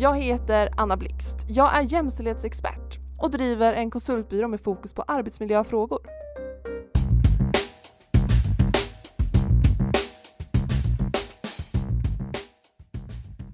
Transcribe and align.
Jag 0.00 0.16
heter 0.18 0.68
Anna 0.76 0.96
Blixt. 0.96 1.36
Jag 1.48 1.76
är 1.76 1.82
jämställdhetsexpert 1.82 2.98
och 3.18 3.30
driver 3.30 3.72
en 3.72 3.90
konsultbyrå 3.90 4.48
med 4.48 4.60
fokus 4.60 4.94
på 4.94 5.02
arbetsmiljöfrågor. 5.02 6.00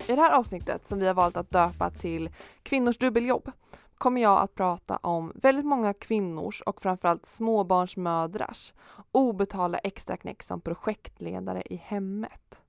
I 0.09 0.15
det 0.15 0.21
här 0.21 0.31
avsnittet 0.39 0.87
som 0.87 0.99
vi 0.99 1.07
har 1.07 1.15
valt 1.15 1.37
att 1.37 1.51
döpa 1.51 1.91
till 1.91 2.31
Kvinnors 2.63 2.99
dubbeljobb 2.99 3.53
kommer 3.99 4.23
jag 4.23 4.41
att 4.41 4.55
prata 4.55 4.97
om 4.97 5.33
väldigt 5.35 5.67
många 5.67 5.95
kvinnors 5.95 6.63
och 6.63 6.83
framförallt 6.83 7.27
småbarnsmödrars 7.27 8.75
obetalda 9.13 9.79
extraknäck 9.79 10.43
som 10.43 10.61
projektledare 10.61 11.63
i 11.67 11.77
hemmet. 11.77 12.61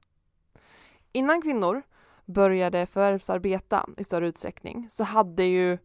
Innan 1.11 1.41
kvinnor 1.41 1.83
började 2.27 2.85
förvärvsarbeta 2.85 3.85
i 3.97 4.03
större 4.03 4.27
utsträckning 4.27 4.87
så 4.89 5.03
hade 5.03 5.43
ju 5.43 5.77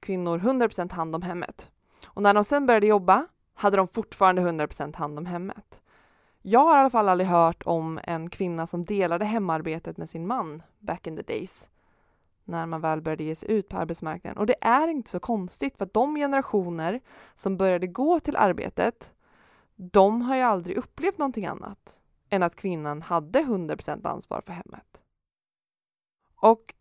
kvinnor 0.00 0.38
100% 0.38 0.92
hand 0.92 1.14
om 1.14 1.22
hemmet. 1.22 1.70
Och 2.06 2.22
när 2.22 2.34
de 2.34 2.44
sen 2.44 2.66
började 2.66 2.86
jobba 2.86 3.26
hade 3.54 3.76
de 3.76 3.88
fortfarande 3.88 4.42
100% 4.42 4.96
hand 4.96 5.18
om 5.18 5.26
hemmet. 5.26 5.80
Jag 6.42 6.60
har 6.60 6.76
i 6.76 6.80
alla 6.80 6.90
fall 6.90 7.08
aldrig 7.08 7.28
hört 7.28 7.62
om 7.66 8.00
en 8.04 8.30
kvinna 8.30 8.66
som 8.66 8.84
delade 8.84 9.24
hemarbetet 9.24 9.96
med 9.96 10.10
sin 10.10 10.26
man 10.26 10.62
back 10.78 11.06
in 11.06 11.16
the 11.16 11.22
days 11.22 11.66
när 12.44 12.66
man 12.66 12.80
väl 12.80 13.00
började 13.00 13.24
ge 13.24 13.34
sig 13.34 13.50
ut 13.50 13.68
på 13.68 13.76
arbetsmarknaden. 13.76 14.38
Och 14.38 14.46
det 14.46 14.56
är 14.60 14.88
inte 14.88 15.10
så 15.10 15.20
konstigt 15.20 15.76
för 15.76 15.84
att 15.84 15.94
de 15.94 16.14
generationer 16.14 17.00
som 17.34 17.56
började 17.56 17.86
gå 17.86 18.20
till 18.20 18.36
arbetet, 18.36 19.12
de 19.76 20.22
har 20.22 20.36
ju 20.36 20.42
aldrig 20.42 20.76
upplevt 20.76 21.18
någonting 21.18 21.46
annat 21.46 22.00
än 22.30 22.42
att 22.42 22.56
kvinnan 22.56 23.02
hade 23.02 23.38
100% 23.38 24.08
ansvar 24.08 24.40
för 24.40 24.52
hemmet. 24.52 25.00
Och 26.36 26.74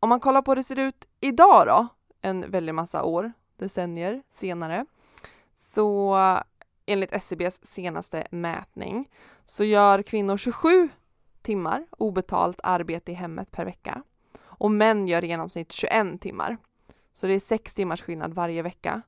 om 0.00 0.08
man 0.08 0.20
kollar 0.20 0.42
på 0.42 0.50
hur 0.50 0.56
det 0.56 0.62
ser 0.62 0.78
ut 0.78 1.08
idag 1.20 1.66
då, 1.66 1.86
en 2.20 2.50
väldig 2.50 2.74
massa 2.74 3.04
år, 3.04 3.32
decennier 3.56 4.22
senare, 4.30 4.86
så 5.54 6.16
enligt 6.86 7.12
SCBs 7.12 7.60
senaste 7.62 8.26
mätning 8.30 9.10
så 9.44 9.64
gör 9.64 10.02
kvinnor 10.02 10.36
27 10.36 10.88
timmar 11.42 11.86
obetalt 11.90 12.60
arbete 12.62 13.12
i 13.12 13.14
hemmet 13.14 13.50
per 13.50 13.64
vecka 13.64 14.02
och 14.42 14.70
män 14.70 15.08
gör 15.08 15.24
i 15.24 15.26
genomsnitt 15.26 15.72
21 15.72 16.20
timmar. 16.20 16.56
Så 17.14 17.26
det 17.26 17.34
är 17.34 17.40
6 17.40 17.74
timmars 17.74 18.02
skillnad 18.02 18.34
varje 18.34 18.62
vecka. 18.62 19.02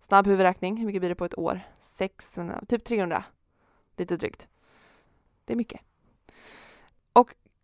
Snabb 0.00 0.26
huvudräkning, 0.26 0.76
hur 0.76 0.86
mycket 0.86 1.00
blir 1.00 1.08
det 1.08 1.14
på 1.14 1.24
ett 1.24 1.38
år? 1.38 1.60
600, 1.80 2.60
typ 2.68 2.84
300. 2.84 3.24
Lite 3.96 4.16
drygt. 4.16 4.48
Det 5.44 5.52
är 5.52 5.56
mycket. 5.56 5.80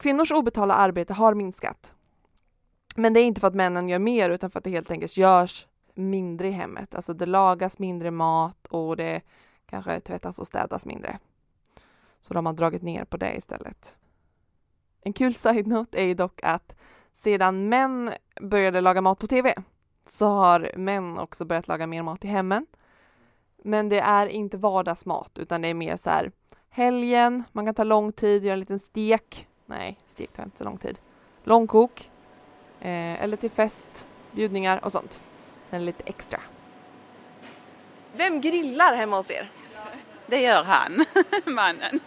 Kvinnors 0.00 0.32
obetalda 0.32 0.74
arbete 0.74 1.14
har 1.14 1.34
minskat. 1.34 1.94
Men 2.96 3.12
det 3.12 3.20
är 3.20 3.24
inte 3.24 3.40
för 3.40 3.48
att 3.48 3.54
männen 3.54 3.88
gör 3.88 3.98
mer 3.98 4.30
utan 4.30 4.50
för 4.50 4.58
att 4.58 4.64
det 4.64 4.70
helt 4.70 4.90
enkelt 4.90 5.16
görs 5.16 5.66
mindre 5.94 6.48
i 6.48 6.50
hemmet. 6.50 6.94
Alltså 6.94 7.14
det 7.14 7.26
lagas 7.26 7.78
mindre 7.78 8.10
mat 8.10 8.66
och 8.66 8.96
det 8.96 9.20
kanske 9.66 10.00
tvättas 10.00 10.38
och 10.38 10.46
städas 10.46 10.86
mindre. 10.86 11.18
Så 12.20 12.34
de 12.34 12.46
har 12.46 12.52
dragit 12.52 12.82
ner 12.82 13.04
på 13.04 13.16
det 13.16 13.36
istället. 13.36 13.96
En 15.02 15.12
kul 15.12 15.34
side-note 15.34 16.02
är 16.02 16.14
dock 16.14 16.40
att 16.42 16.76
sedan 17.14 17.68
män 17.68 18.10
började 18.40 18.80
laga 18.80 19.00
mat 19.00 19.18
på 19.18 19.26
TV 19.26 19.54
så 20.06 20.26
har 20.26 20.72
män 20.76 21.18
också 21.18 21.44
börjat 21.44 21.68
laga 21.68 21.86
mer 21.86 22.02
mat 22.02 22.24
i 22.24 22.28
hemmen. 22.28 22.66
Men 23.64 23.88
det 23.88 24.00
är 24.00 24.26
inte 24.26 24.56
vardagsmat 24.56 25.38
utan 25.38 25.62
det 25.62 25.68
är 25.68 25.74
mer 25.74 25.96
så 25.96 26.10
här 26.10 26.32
helgen, 26.68 27.44
man 27.52 27.64
kan 27.64 27.74
ta 27.74 27.84
lång 27.84 28.12
tid, 28.12 28.44
göra 28.44 28.52
en 28.52 28.60
liten 28.60 28.78
stek. 28.78 29.46
Nej, 29.70 29.96
stek 30.08 30.32
tar 30.32 30.42
inte 30.42 30.58
så 30.58 30.64
lång 30.64 30.78
tid. 30.78 30.98
Långkok. 31.44 32.10
Eh, 32.80 33.22
eller 33.22 33.36
till 33.36 33.50
fest, 33.50 34.06
bjudningar 34.32 34.84
och 34.84 34.92
sånt. 34.92 35.20
Eller 35.70 35.84
lite 35.84 36.02
extra. 36.06 36.40
Vem 38.12 38.40
grillar 38.40 38.94
hemma 38.94 39.16
hos 39.16 39.30
er? 39.30 39.50
Det 40.26 40.40
gör 40.40 40.64
han, 40.64 41.04
mannen. 41.54 42.00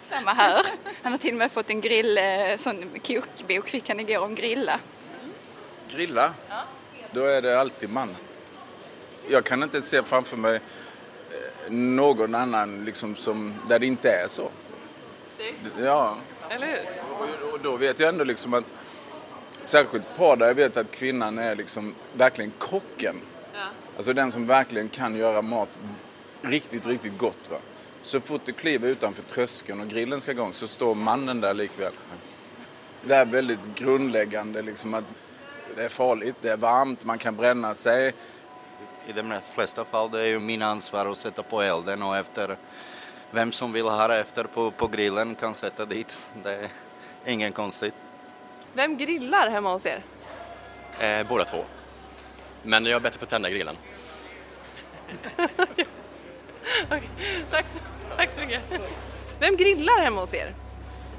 Samma 0.00 0.30
här. 0.30 0.66
Han 1.02 1.12
har 1.12 1.18
till 1.18 1.30
och 1.34 1.38
med 1.38 1.52
fått 1.52 1.70
en 1.70 1.80
grill, 1.80 2.18
eh, 2.18 2.56
sån 2.56 2.84
kokbok 3.06 3.68
fick 3.68 3.88
han 3.88 4.00
igår 4.00 4.24
om 4.24 4.34
grilla. 4.34 4.80
Grilla? 5.90 6.34
Ja. 6.48 6.62
Då 7.12 7.24
är 7.24 7.42
det 7.42 7.60
alltid 7.60 7.90
man. 7.90 8.16
Jag 9.28 9.44
kan 9.44 9.62
inte 9.62 9.82
se 9.82 10.02
framför 10.02 10.36
mig 10.36 10.54
eh, 10.54 11.72
någon 11.72 12.34
annan 12.34 12.84
liksom 12.84 13.16
som, 13.16 13.54
där 13.68 13.78
det 13.78 13.86
inte 13.86 14.10
är 14.10 14.28
så. 14.28 14.50
Ja. 15.78 16.16
Eller 16.48 16.66
hur? 16.66 17.52
Och, 17.52 17.60
då 17.62 17.76
vet 17.76 18.00
jag 18.00 18.08
ändå 18.08 18.24
liksom 18.24 18.54
att 18.54 18.64
särskilt 19.62 20.16
par 20.16 20.36
där 20.36 20.46
jag 20.46 20.54
vet 20.54 20.76
att 20.76 20.90
kvinnan 20.90 21.38
är 21.38 21.54
liksom 21.54 21.94
verkligen 22.12 22.50
kocken. 22.50 23.20
Ja. 23.54 23.60
Alltså 23.96 24.12
den 24.12 24.32
som 24.32 24.46
verkligen 24.46 24.88
kan 24.88 25.16
göra 25.16 25.42
mat 25.42 25.78
riktigt, 26.42 26.86
riktigt 26.86 27.18
gott. 27.18 27.50
Va? 27.50 27.56
Så 28.02 28.20
fort 28.20 28.40
du 28.44 28.52
kliver 28.52 28.88
utanför 28.88 29.22
tröskeln 29.22 29.80
och 29.80 29.88
grillen 29.88 30.20
ska 30.20 30.30
igång 30.30 30.52
så 30.52 30.68
står 30.68 30.94
mannen 30.94 31.40
där 31.40 31.54
likväl. 31.54 31.92
Det 33.04 33.14
är 33.14 33.24
väldigt 33.24 33.74
grundläggande 33.74 34.62
liksom 34.62 34.94
att 34.94 35.04
det 35.76 35.84
är 35.84 35.88
farligt, 35.88 36.36
det 36.40 36.48
är 36.48 36.56
varmt, 36.56 37.04
man 37.04 37.18
kan 37.18 37.36
bränna 37.36 37.74
sig. 37.74 38.14
I 39.06 39.12
de 39.12 39.34
flesta 39.54 39.84
fall 39.84 40.10
det 40.10 40.20
är 40.20 40.26
ju 40.26 40.38
min 40.38 40.62
ansvar 40.62 41.06
att 41.06 41.18
sätta 41.18 41.42
på 41.42 41.62
elden 41.62 42.02
och 42.02 42.16
efter 42.16 42.56
vem 43.34 43.52
som 43.52 43.72
vill 43.72 43.84
det 43.84 44.20
efter 44.20 44.44
på, 44.44 44.70
på 44.70 44.86
grillen 44.86 45.34
kan 45.34 45.54
sätta 45.54 45.84
dit. 45.84 46.16
Det 46.42 46.70
är 47.24 47.32
ingen 47.32 47.52
konstigt. 47.52 47.94
Vem 48.72 48.96
grillar 48.96 49.50
hemma 49.50 49.72
hos 49.72 49.86
er? 49.86 50.02
Eh, 51.00 51.26
båda 51.28 51.44
två. 51.44 51.64
Men 52.62 52.86
jag 52.86 52.96
är 52.96 53.00
bättre 53.00 53.18
på 53.18 53.24
att 53.24 53.30
tända 53.30 53.50
grillen. 53.50 53.76
okay, 56.86 57.08
tack, 57.50 57.66
så, 57.72 57.78
tack 58.16 58.30
så 58.30 58.40
mycket. 58.40 58.62
Vem 59.40 59.56
grillar 59.56 60.00
hemma 60.02 60.20
hos 60.20 60.34
er? 60.34 60.54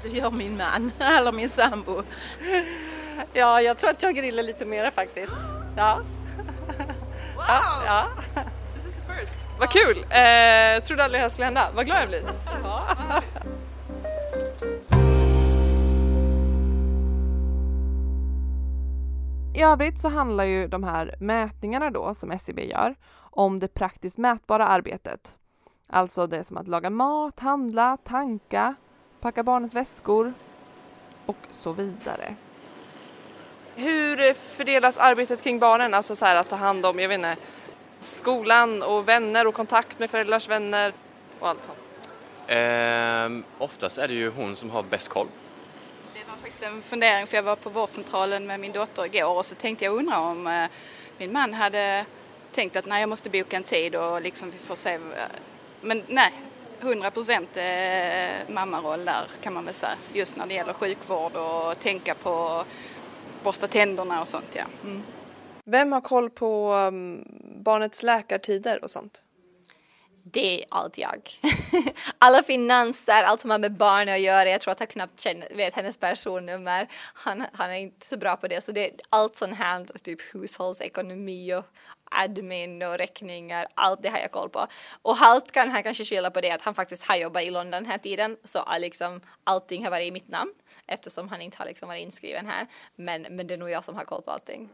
Det 0.02 0.08
gör 0.08 0.30
min 0.30 0.56
man, 0.56 0.92
eller 0.98 1.32
min 1.32 1.48
sambo. 1.48 2.02
Ja, 3.32 3.62
jag 3.62 3.78
tror 3.78 3.90
att 3.90 4.02
jag 4.02 4.14
grillar 4.14 4.42
lite 4.42 4.64
mer 4.64 4.90
faktiskt. 4.90 5.34
Ja. 5.76 6.00
Wow! 7.36 7.44
Ja, 7.48 7.82
ja. 7.86 8.08
This 8.74 8.86
is 8.86 8.94
the 8.96 9.14
first. 9.14 9.45
Vad 9.58 9.70
kul! 9.70 9.98
Eh, 9.98 10.82
trodde 10.82 11.04
aldrig 11.04 11.20
det 11.20 11.22
här 11.22 11.28
skulle 11.28 11.44
hända. 11.44 11.68
Vad 11.74 11.86
glad 11.86 12.02
jag 12.02 12.08
blir. 12.08 12.22
Ja, 12.64 13.22
I 19.54 19.62
övrigt 19.62 20.00
så 20.00 20.08
handlar 20.08 20.44
ju 20.44 20.68
de 20.68 20.84
här 20.84 21.14
mätningarna 21.20 21.90
då 21.90 22.14
som 22.14 22.30
SCB 22.30 22.70
gör 22.70 22.94
om 23.18 23.58
det 23.58 23.68
praktiskt 23.68 24.18
mätbara 24.18 24.66
arbetet. 24.66 25.36
Alltså 25.88 26.26
det 26.26 26.44
som 26.44 26.56
att 26.56 26.68
laga 26.68 26.90
mat, 26.90 27.40
handla, 27.40 27.96
tanka, 28.04 28.74
packa 29.20 29.42
barnens 29.42 29.74
väskor 29.74 30.32
och 31.26 31.36
så 31.50 31.72
vidare. 31.72 32.34
Hur 33.74 34.34
fördelas 34.34 34.98
arbetet 34.98 35.42
kring 35.42 35.58
barnen? 35.58 35.94
Alltså 35.94 36.16
så 36.16 36.24
här 36.24 36.36
att 36.36 36.48
ta 36.48 36.56
hand 36.56 36.86
om, 36.86 36.98
jag 36.98 37.08
vet 37.08 37.18
inte, 37.18 37.36
skolan 38.00 38.82
och 38.82 39.08
vänner 39.08 39.46
och 39.46 39.54
kontakt 39.54 39.98
med 39.98 40.10
föräldrars 40.10 40.48
vänner 40.48 40.92
och 41.40 41.48
allt 41.48 41.64
sånt? 41.64 41.78
Eh, 42.46 43.64
oftast 43.64 43.98
är 43.98 44.08
det 44.08 44.14
ju 44.14 44.30
hon 44.30 44.56
som 44.56 44.70
har 44.70 44.82
bäst 44.82 45.08
koll. 45.08 45.26
Det 46.14 46.30
var 46.30 46.36
faktiskt 46.36 46.62
en 46.62 46.82
fundering 46.82 47.26
för 47.26 47.36
jag 47.36 47.42
var 47.42 47.56
på 47.56 47.70
vårdcentralen 47.70 48.46
med 48.46 48.60
min 48.60 48.72
dotter 48.72 49.04
igår 49.04 49.38
och 49.38 49.46
så 49.46 49.54
tänkte 49.54 49.84
jag 49.84 49.94
undra 49.94 50.18
om 50.18 50.46
eh, 50.46 50.70
min 51.18 51.32
man 51.32 51.54
hade 51.54 52.04
tänkt 52.52 52.76
att 52.76 52.86
nej 52.86 53.00
jag 53.00 53.08
måste 53.08 53.30
boka 53.30 53.56
en 53.56 53.62
tid 53.62 53.96
och 53.96 54.22
liksom 54.22 54.50
vi 54.50 54.58
får 54.58 54.76
se. 54.76 54.98
Men 55.80 56.02
nej, 56.06 56.32
100 56.80 57.10
procent 57.10 57.56
eh, 57.56 58.54
mammaroll 58.54 59.04
där 59.04 59.26
kan 59.42 59.54
man 59.54 59.64
väl 59.64 59.74
säga. 59.74 59.92
Just 60.12 60.36
när 60.36 60.46
det 60.46 60.54
gäller 60.54 60.72
sjukvård 60.72 61.36
och 61.36 61.80
tänka 61.80 62.14
på 62.14 62.64
borsta 63.42 63.66
tänderna 63.66 64.20
och 64.20 64.28
sånt 64.28 64.52
ja. 64.52 64.64
Mm. 64.84 65.02
Vem 65.64 65.92
har 65.92 66.00
koll 66.00 66.30
på 66.30 66.72
um, 66.72 67.24
barnets 67.66 68.02
läkartider 68.02 68.84
och 68.84 68.90
sånt? 68.90 69.22
Det 70.32 70.62
är 70.62 70.64
allt 70.68 70.98
jag. 70.98 71.30
Alla 72.18 72.42
finanser, 72.42 73.22
allt 73.22 73.40
som 73.40 73.50
har 73.50 73.58
med 73.58 73.76
barn 73.76 74.08
att 74.08 74.20
göra. 74.20 74.48
Jag 74.48 74.60
tror 74.60 74.72
att 74.72 74.78
han 74.78 74.88
knappt 74.88 75.20
känner, 75.20 75.54
vet 75.54 75.74
hennes 75.74 75.96
personnummer. 75.96 76.88
Han, 77.14 77.44
han 77.52 77.70
är 77.70 77.74
inte 77.74 78.06
så 78.06 78.16
bra 78.16 78.36
på 78.36 78.48
det. 78.48 78.64
Så 78.64 78.72
det 78.72 78.86
är 78.86 78.94
allt 79.10 79.36
sånt 79.36 79.56
här, 79.56 79.76
alltså 79.76 79.98
typ 79.98 80.20
hushållsekonomi 80.34 81.54
och 81.54 81.64
admin 82.10 82.82
och 82.82 82.98
räkningar, 82.98 83.66
allt 83.74 84.02
det 84.02 84.08
har 84.08 84.18
jag 84.18 84.30
koll 84.30 84.48
på. 84.48 84.66
Och 85.02 85.16
allt 85.20 85.52
kan 85.52 85.70
han 85.70 85.82
kanske 85.82 86.04
skylla 86.04 86.30
på 86.30 86.40
det 86.40 86.50
att 86.50 86.62
han 86.62 86.74
faktiskt 86.74 87.04
har 87.04 87.16
jobbat 87.16 87.42
i 87.42 87.50
London 87.50 87.82
den 87.82 87.86
här 87.86 87.98
tiden, 87.98 88.36
så 88.44 88.64
liksom 88.78 89.20
allting 89.44 89.84
har 89.84 89.90
varit 89.90 90.08
i 90.08 90.10
mitt 90.10 90.28
namn 90.28 90.52
eftersom 90.86 91.28
han 91.28 91.40
inte 91.40 91.58
har 91.58 91.66
liksom 91.66 91.88
varit 91.88 92.02
inskriven 92.02 92.46
här. 92.46 92.66
Men, 92.96 93.22
men 93.22 93.46
det 93.46 93.54
är 93.54 93.58
nog 93.58 93.70
jag 93.70 93.84
som 93.84 93.96
har 93.96 94.04
koll 94.04 94.22
på 94.22 94.30
allting. 94.30 94.68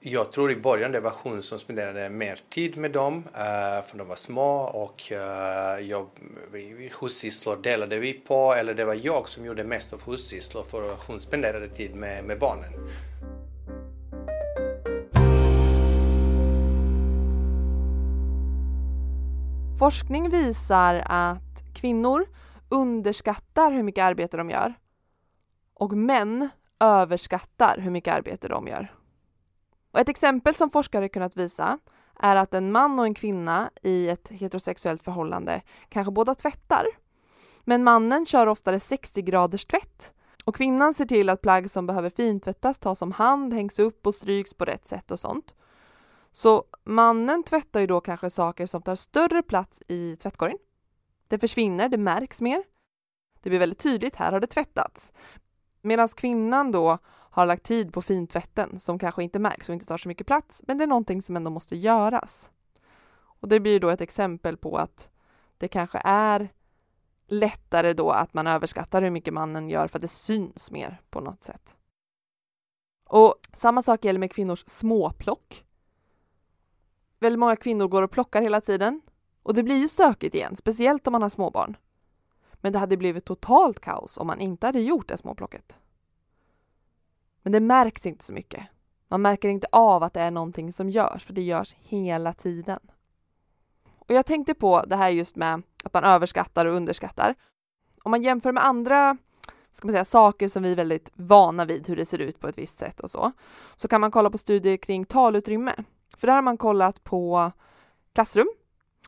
Jag 0.00 0.32
tror 0.32 0.50
i 0.50 0.56
början 0.56 0.92
det 0.92 1.00
var 1.00 1.12
hon 1.22 1.42
som 1.42 1.58
spenderade 1.58 2.10
mer 2.10 2.38
tid 2.48 2.76
med 2.76 2.92
dem, 2.92 3.16
uh, 3.16 3.86
för 3.86 3.98
de 3.98 4.08
var 4.08 4.16
små 4.16 4.60
och 4.60 5.12
uh, 5.12 5.88
jag, 5.88 6.06
hussysslor 7.00 7.56
delade 7.56 7.98
vi 7.98 8.12
på, 8.12 8.54
eller 8.54 8.74
det 8.74 8.84
var 8.84 8.98
jag 9.02 9.28
som 9.28 9.44
gjorde 9.44 9.64
mest 9.64 9.92
av 9.92 10.02
hussysslor 10.02 10.62
för 10.62 10.96
hon 11.06 11.20
spenderade 11.20 11.68
tid 11.68 11.94
med, 11.94 12.24
med 12.24 12.38
barnen. 12.38 12.72
Forskning 19.78 20.30
visar 20.30 21.02
att 21.06 21.74
kvinnor 21.74 22.26
underskattar 22.68 23.72
hur 23.72 23.82
mycket 23.82 24.02
arbete 24.02 24.36
de 24.36 24.50
gör 24.50 24.74
och 25.74 25.92
män 25.92 26.48
överskattar 26.80 27.78
hur 27.78 27.90
mycket 27.90 28.14
arbete 28.14 28.48
de 28.48 28.66
gör. 28.66 28.97
Och 29.90 30.00
ett 30.00 30.08
exempel 30.08 30.54
som 30.54 30.70
forskare 30.70 31.08
kunnat 31.08 31.36
visa 31.36 31.78
är 32.20 32.36
att 32.36 32.54
en 32.54 32.72
man 32.72 32.98
och 32.98 33.06
en 33.06 33.14
kvinna 33.14 33.70
i 33.82 34.08
ett 34.08 34.28
heterosexuellt 34.28 35.02
förhållande 35.02 35.62
kanske 35.88 36.12
båda 36.12 36.34
tvättar. 36.34 36.86
Men 37.64 37.84
mannen 37.84 38.26
kör 38.26 38.46
oftare 38.46 38.80
60 38.80 39.22
graders 39.22 39.64
tvätt 39.64 40.12
och 40.44 40.54
kvinnan 40.54 40.94
ser 40.94 41.06
till 41.06 41.28
att 41.28 41.42
plagg 41.42 41.70
som 41.70 41.86
behöver 41.86 42.10
fintvättas 42.10 42.78
tas 42.78 43.02
om 43.02 43.12
hand, 43.12 43.54
hängs 43.54 43.78
upp 43.78 44.06
och 44.06 44.14
stryks 44.14 44.54
på 44.54 44.64
rätt 44.64 44.86
sätt 44.86 45.10
och 45.10 45.20
sånt. 45.20 45.54
Så 46.32 46.64
mannen 46.84 47.42
tvättar 47.42 47.80
ju 47.80 47.86
då 47.86 48.00
kanske 48.00 48.30
saker 48.30 48.66
som 48.66 48.82
tar 48.82 48.94
större 48.94 49.42
plats 49.42 49.82
i 49.88 50.16
tvättkorgen. 50.16 50.58
Det 51.28 51.38
försvinner, 51.38 51.88
det 51.88 51.98
märks 51.98 52.40
mer. 52.40 52.62
Det 53.42 53.50
blir 53.50 53.58
väldigt 53.58 53.78
tydligt, 53.78 54.16
här 54.16 54.32
har 54.32 54.40
det 54.40 54.46
tvättats. 54.46 55.12
Medan 55.82 56.08
kvinnan 56.08 56.72
då 56.72 56.98
har 57.38 57.46
lagt 57.46 57.64
tid 57.64 57.92
på 57.92 58.02
fintvätten 58.02 58.80
som 58.80 58.98
kanske 58.98 59.22
inte 59.22 59.38
märks 59.38 59.68
och 59.68 59.72
inte 59.72 59.86
tar 59.86 59.98
så 59.98 60.08
mycket 60.08 60.26
plats, 60.26 60.62
men 60.66 60.78
det 60.78 60.84
är 60.84 60.88
någonting 60.88 61.22
som 61.22 61.36
ändå 61.36 61.50
måste 61.50 61.76
göras. 61.76 62.50
Och 63.18 63.48
det 63.48 63.60
blir 63.60 63.80
då 63.80 63.88
ett 63.88 64.00
exempel 64.00 64.56
på 64.56 64.76
att 64.76 65.10
det 65.58 65.68
kanske 65.68 66.00
är 66.04 66.52
lättare 67.26 67.92
då 67.92 68.10
att 68.10 68.34
man 68.34 68.46
överskattar 68.46 69.02
hur 69.02 69.10
mycket 69.10 69.34
mannen 69.34 69.68
gör 69.68 69.88
för 69.88 69.98
att 69.98 70.02
det 70.02 70.08
syns 70.08 70.70
mer 70.70 71.00
på 71.10 71.20
något 71.20 71.42
sätt. 71.42 71.76
Och 73.04 73.34
samma 73.52 73.82
sak 73.82 74.04
gäller 74.04 74.20
med 74.20 74.32
kvinnors 74.32 74.64
småplock. 74.66 75.64
Väldigt 77.18 77.40
många 77.40 77.56
kvinnor 77.56 77.88
går 77.88 78.02
och 78.02 78.10
plockar 78.10 78.42
hela 78.42 78.60
tiden 78.60 79.00
och 79.42 79.54
det 79.54 79.62
blir 79.62 79.76
ju 79.76 79.88
stökigt 79.88 80.34
igen, 80.34 80.56
speciellt 80.56 81.06
om 81.06 81.12
man 81.12 81.22
har 81.22 81.28
småbarn. 81.28 81.76
Men 82.54 82.72
det 82.72 82.78
hade 82.78 82.96
blivit 82.96 83.24
totalt 83.24 83.80
kaos 83.80 84.18
om 84.18 84.26
man 84.26 84.40
inte 84.40 84.66
hade 84.66 84.80
gjort 84.80 85.08
det 85.08 85.16
småplocket. 85.16 85.78
Men 87.48 87.52
det 87.52 87.60
märks 87.60 88.06
inte 88.06 88.24
så 88.24 88.32
mycket. 88.32 88.62
Man 89.08 89.22
märker 89.22 89.48
inte 89.48 89.66
av 89.72 90.02
att 90.02 90.14
det 90.14 90.20
är 90.20 90.30
någonting 90.30 90.72
som 90.72 90.90
görs, 90.90 91.24
för 91.24 91.32
det 91.32 91.42
görs 91.42 91.74
hela 91.78 92.32
tiden. 92.32 92.78
Och 93.98 94.14
jag 94.14 94.26
tänkte 94.26 94.54
på 94.54 94.82
det 94.86 94.96
här 94.96 95.08
just 95.08 95.36
med 95.36 95.62
att 95.84 95.92
man 95.92 96.04
överskattar 96.04 96.66
och 96.66 96.74
underskattar. 96.74 97.34
Om 98.02 98.10
man 98.10 98.22
jämför 98.22 98.52
med 98.52 98.64
andra 98.64 99.16
ska 99.72 99.86
man 99.86 99.94
säga, 99.94 100.04
saker 100.04 100.48
som 100.48 100.62
vi 100.62 100.72
är 100.72 100.76
väldigt 100.76 101.10
vana 101.14 101.64
vid, 101.64 101.88
hur 101.88 101.96
det 101.96 102.06
ser 102.06 102.18
ut 102.18 102.40
på 102.40 102.48
ett 102.48 102.58
visst 102.58 102.78
sätt 102.78 103.00
och 103.00 103.10
så, 103.10 103.32
så 103.76 103.88
kan 103.88 104.00
man 104.00 104.10
kolla 104.10 104.30
på 104.30 104.38
studier 104.38 104.76
kring 104.76 105.04
talutrymme. 105.04 105.74
För 106.16 106.26
där 106.26 106.34
har 106.34 106.42
man 106.42 106.56
kollat 106.56 107.04
på 107.04 107.52
klassrum. 108.12 108.48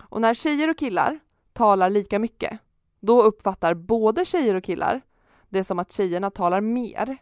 Och 0.03 0.21
när 0.21 0.35
tjejer 0.35 0.71
och 0.71 0.79
killar 0.79 1.21
talar 1.53 1.91
lika 1.91 2.19
mycket, 2.19 2.59
då 3.01 3.23
uppfattar 3.23 3.75
både 3.75 4.25
tjejer 4.25 4.55
och 4.55 4.65
killar 4.65 5.01
det 5.49 5.65
som 5.65 5.79
att 5.79 5.93
tjejerna 5.93 6.31
talar 6.31 6.61
mer. 6.61 7.19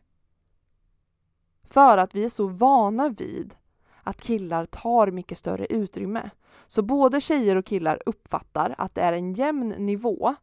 För 1.71 1.99
att 1.99 2.15
vi 2.15 2.25
är 2.25 2.29
så 2.29 2.47
vana 2.47 3.09
vid 3.09 3.55
att 4.03 4.21
killar 4.21 4.67
tar 4.67 5.11
mycket 5.11 5.39
större 5.39 5.67
utrymme. 5.67 6.31
Så 6.67 6.83
både 6.83 7.21
tjejer 7.21 7.57
och 7.57 7.67
killar 7.67 8.03
uppfattar 8.07 8.75
att 8.79 8.95
det 8.95 9.01
är 9.01 9.13
en 9.13 9.33
jämn 9.35 9.69
nivå 9.69 10.35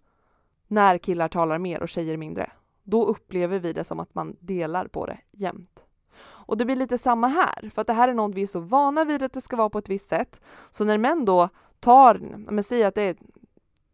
när 0.68 0.98
killar 0.98 1.28
talar 1.28 1.58
mer 1.58 1.84
och 1.84 1.90
tjejer 1.90 2.18
mindre. 2.18 2.52
Då 2.84 3.06
upplever 3.06 3.60
vi 3.60 3.74
det 3.74 3.84
som 3.84 4.00
att 4.00 4.16
man 4.16 4.36
delar 4.40 4.88
på 4.88 5.06
det 5.06 5.18
jämnt. 5.32 5.84
Och 6.18 6.58
det 6.58 6.66
blir 6.66 6.76
lite 6.76 6.98
samma 6.98 7.28
här, 7.28 7.70
för 7.70 7.82
att 7.82 7.88
det 7.88 7.94
här 7.94 8.08
är 8.08 8.14
något 8.14 8.36
vi 8.36 8.42
är 8.42 8.48
så 8.48 8.60
vana 8.60 9.04
vid 9.04 9.24
att 9.24 9.34
det 9.34 9.42
ska 9.42 9.56
vara 9.56 9.70
på 9.70 9.78
ett 9.78 9.90
visst 9.90 10.10
sätt. 10.10 10.42
Så 10.72 10.86
när 10.86 10.98
män 10.98 11.26
då 11.26 11.50
tar, 11.80 12.18
men 12.38 12.64
säg 12.64 12.84
att 12.84 12.96
det 12.96 13.02
är 13.02 13.16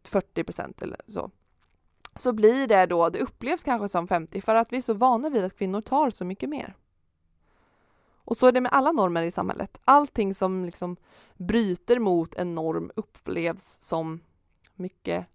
40 0.04 0.44
procent 0.44 0.82
eller 0.82 1.00
så, 1.08 1.30
så 2.16 2.32
blir 2.32 2.66
det 2.66 2.86
då, 2.86 3.08
det 3.08 3.18
upplevs 3.18 3.62
kanske 3.62 3.88
som 3.88 4.08
50 4.08 4.40
för 4.40 4.54
att 4.54 4.72
vi 4.72 4.76
är 4.76 4.82
så 4.82 4.94
vana 4.94 5.30
vid 5.30 5.44
att 5.44 5.58
kvinnor 5.58 5.80
tar 5.80 6.10
så 6.10 6.24
mycket 6.24 6.48
mer. 6.48 6.76
Och 8.24 8.36
så 8.36 8.46
är 8.46 8.52
det 8.52 8.60
med 8.60 8.72
alla 8.72 8.92
normer 8.92 9.22
i 9.22 9.30
samhället. 9.30 9.80
Allting 9.84 10.34
som 10.34 10.64
liksom 10.64 10.96
bryter 11.34 11.98
mot 11.98 12.34
en 12.34 12.54
norm 12.54 12.90
upplevs 12.96 13.80
som 13.80 14.20
mycket 14.74 15.26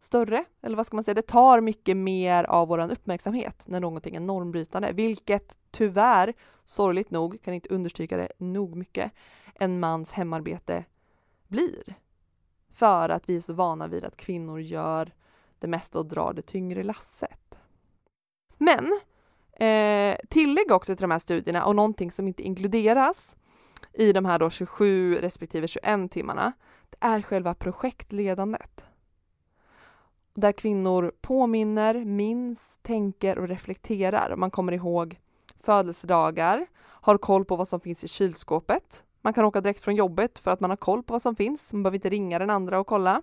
större, 0.00 0.44
eller 0.62 0.76
vad 0.76 0.86
ska 0.86 0.96
man 0.96 1.04
säga, 1.04 1.14
det 1.14 1.22
tar 1.22 1.60
mycket 1.60 1.96
mer 1.96 2.44
av 2.44 2.68
vår 2.68 2.92
uppmärksamhet 2.92 3.64
när 3.66 3.80
någonting 3.80 4.16
är 4.16 4.20
normbrytande, 4.20 4.92
vilket 4.92 5.56
tyvärr, 5.70 6.34
sorgligt 6.64 7.10
nog, 7.10 7.42
kan 7.42 7.54
inte 7.54 7.68
understryka 7.68 8.16
det 8.16 8.32
nog 8.38 8.76
mycket, 8.76 9.12
en 9.54 9.80
mans 9.80 10.12
hemarbete 10.12 10.84
blir. 11.48 11.94
För 12.72 13.08
att 13.08 13.28
vi 13.28 13.36
är 13.36 13.40
så 13.40 13.52
vana 13.52 13.88
vid 13.88 14.04
att 14.04 14.16
kvinnor 14.16 14.60
gör 14.60 15.12
det 15.58 15.66
mesta 15.66 15.98
och 15.98 16.06
drar 16.06 16.32
det 16.32 16.42
tyngre 16.42 16.82
lasset. 16.82 17.58
Men 18.58 19.00
eh, 19.64 20.16
tillägg 20.28 20.70
också 20.70 20.96
till 20.96 21.02
de 21.02 21.10
här 21.10 21.18
studierna 21.18 21.64
och 21.64 21.76
någonting 21.76 22.10
som 22.10 22.28
inte 22.28 22.42
inkluderas 22.42 23.36
i 23.92 24.12
de 24.12 24.24
här 24.24 24.38
då 24.38 24.50
27 24.50 25.14
respektive 25.14 25.68
21 25.68 26.12
timmarna, 26.12 26.52
det 26.90 26.96
är 27.00 27.22
själva 27.22 27.54
projektledandet. 27.54 28.84
Där 30.34 30.52
kvinnor 30.52 31.12
påminner, 31.20 32.04
minns, 32.04 32.78
tänker 32.82 33.38
och 33.38 33.48
reflekterar. 33.48 34.36
Man 34.36 34.50
kommer 34.50 34.72
ihåg 34.72 35.18
födelsedagar, 35.60 36.66
har 36.82 37.18
koll 37.18 37.44
på 37.44 37.56
vad 37.56 37.68
som 37.68 37.80
finns 37.80 38.04
i 38.04 38.08
kylskåpet. 38.08 39.02
Man 39.20 39.32
kan 39.32 39.44
åka 39.44 39.60
direkt 39.60 39.82
från 39.82 39.96
jobbet 39.96 40.38
för 40.38 40.50
att 40.50 40.60
man 40.60 40.70
har 40.70 40.76
koll 40.76 41.02
på 41.02 41.14
vad 41.14 41.22
som 41.22 41.36
finns. 41.36 41.72
Man 41.72 41.82
behöver 41.82 41.96
inte 41.96 42.08
ringa 42.08 42.38
den 42.38 42.50
andra 42.50 42.78
och 42.78 42.86
kolla. 42.86 43.22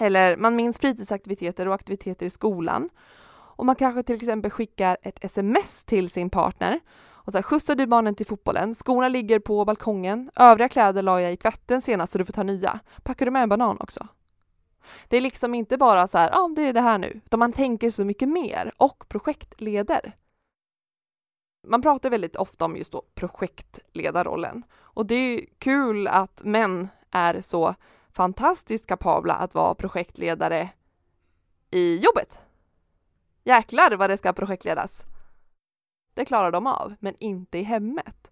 Eller 0.00 0.36
man 0.36 0.56
minns 0.56 0.78
fritidsaktiviteter 0.78 1.68
och 1.68 1.74
aktiviteter 1.74 2.26
i 2.26 2.30
skolan. 2.30 2.90
Och 3.56 3.66
man 3.66 3.76
kanske 3.76 4.02
till 4.02 4.16
exempel 4.16 4.50
skickar 4.50 4.96
ett 5.02 5.24
sms 5.24 5.84
till 5.84 6.10
sin 6.10 6.30
partner 6.30 6.80
och 7.24 7.32
så 7.32 7.38
här, 7.38 7.42
skjutsar 7.42 7.74
du 7.74 7.86
barnen 7.86 8.14
till 8.14 8.26
fotbollen? 8.26 8.74
Skorna 8.74 9.08
ligger 9.08 9.38
på 9.38 9.64
balkongen. 9.64 10.30
Övriga 10.36 10.68
kläder 10.68 11.02
la 11.02 11.20
jag 11.20 11.32
i 11.32 11.36
tvätten 11.36 11.82
senast 11.82 12.12
så 12.12 12.18
du 12.18 12.24
får 12.24 12.32
ta 12.32 12.42
nya. 12.42 12.80
Packar 13.02 13.24
du 13.24 13.30
med 13.30 13.42
en 13.42 13.48
banan 13.48 13.76
också? 13.80 14.08
Det 15.08 15.16
är 15.16 15.20
liksom 15.20 15.54
inte 15.54 15.76
bara 15.76 16.08
så 16.08 16.18
här, 16.18 16.30
ja, 16.30 16.38
ah, 16.38 16.48
det 16.48 16.62
är 16.62 16.72
det 16.72 16.80
här 16.80 16.98
nu, 16.98 17.20
utan 17.24 17.38
man 17.38 17.52
tänker 17.52 17.90
så 17.90 18.04
mycket 18.04 18.28
mer 18.28 18.72
och 18.76 19.08
projektleder. 19.08 20.16
Man 21.66 21.82
pratar 21.82 22.10
väldigt 22.10 22.36
ofta 22.36 22.64
om 22.64 22.76
just 22.76 22.92
då 22.92 23.02
projektledarrollen 23.14 24.62
och 24.74 25.06
det 25.06 25.14
är 25.14 25.46
kul 25.58 26.06
att 26.06 26.44
män 26.44 26.88
är 27.10 27.40
så 27.40 27.74
fantastiskt 28.12 28.86
kapabla 28.86 29.34
att 29.34 29.54
vara 29.54 29.74
projektledare 29.74 30.68
i 31.70 31.96
jobbet. 31.96 32.43
Jäklar 33.44 33.96
vad 33.96 34.10
det 34.10 34.16
ska 34.16 34.32
projektledas. 34.32 35.04
Det 36.14 36.24
klarar 36.24 36.50
de 36.50 36.66
av, 36.66 36.94
men 37.00 37.14
inte 37.18 37.58
i 37.58 37.62
hemmet. 37.62 38.30